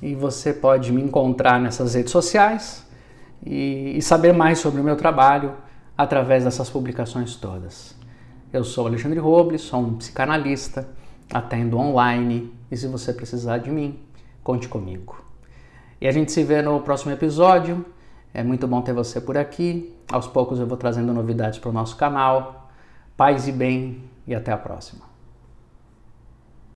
e 0.01 0.15
você 0.15 0.53
pode 0.53 0.93
me 0.93 1.03
encontrar 1.03 1.61
nessas 1.61 1.95
redes 1.95 2.13
sociais 2.13 2.88
e, 3.45 3.97
e 3.97 4.03
saber 4.03 4.33
mais 4.33 4.59
sobre 4.59 4.81
o 4.81 4.85
meu 4.85 4.97
trabalho 4.97 5.55
através 5.97 6.45
dessas 6.45 6.71
publicações 6.71 7.37
todas. 7.37 7.97
Eu 8.53 8.65
sou 8.65 8.87
Alexandre 8.87 9.19
Robles, 9.19 9.63
sou 9.63 9.81
um 9.81 9.97
psicanalista, 9.97 10.89
atendo 11.33 11.77
online 11.79 12.53
e 12.71 12.77
se 12.77 12.87
você 12.87 13.13
precisar 13.13 13.59
de 13.59 13.71
mim, 13.71 13.99
conte 14.43 14.69
comigo. 14.69 15.23
E 16.01 16.07
a 16.07 16.13
gente 16.13 16.33
se 16.33 16.45
vê 16.45 16.63
no 16.63 16.81
próximo 16.81 17.13
episódio. 17.13 17.85
É 18.33 18.43
muito 18.43 18.67
bom 18.69 18.81
ter 18.81 18.93
você 18.93 19.21
por 19.21 19.37
aqui. 19.37 19.95
Aos 20.11 20.27
poucos 20.27 20.61
eu 20.61 20.67
vou 20.67 20.77
trazendo 20.77 21.13
novidades 21.13 21.59
para 21.59 21.71
o 21.71 21.73
nosso 21.73 21.97
canal. 21.97 22.71
Paz 23.17 23.49
e 23.49 23.53
bem 23.53 24.05
e 24.27 24.35
até 24.35 24.53
a 24.53 24.57
próxima. 24.57 25.08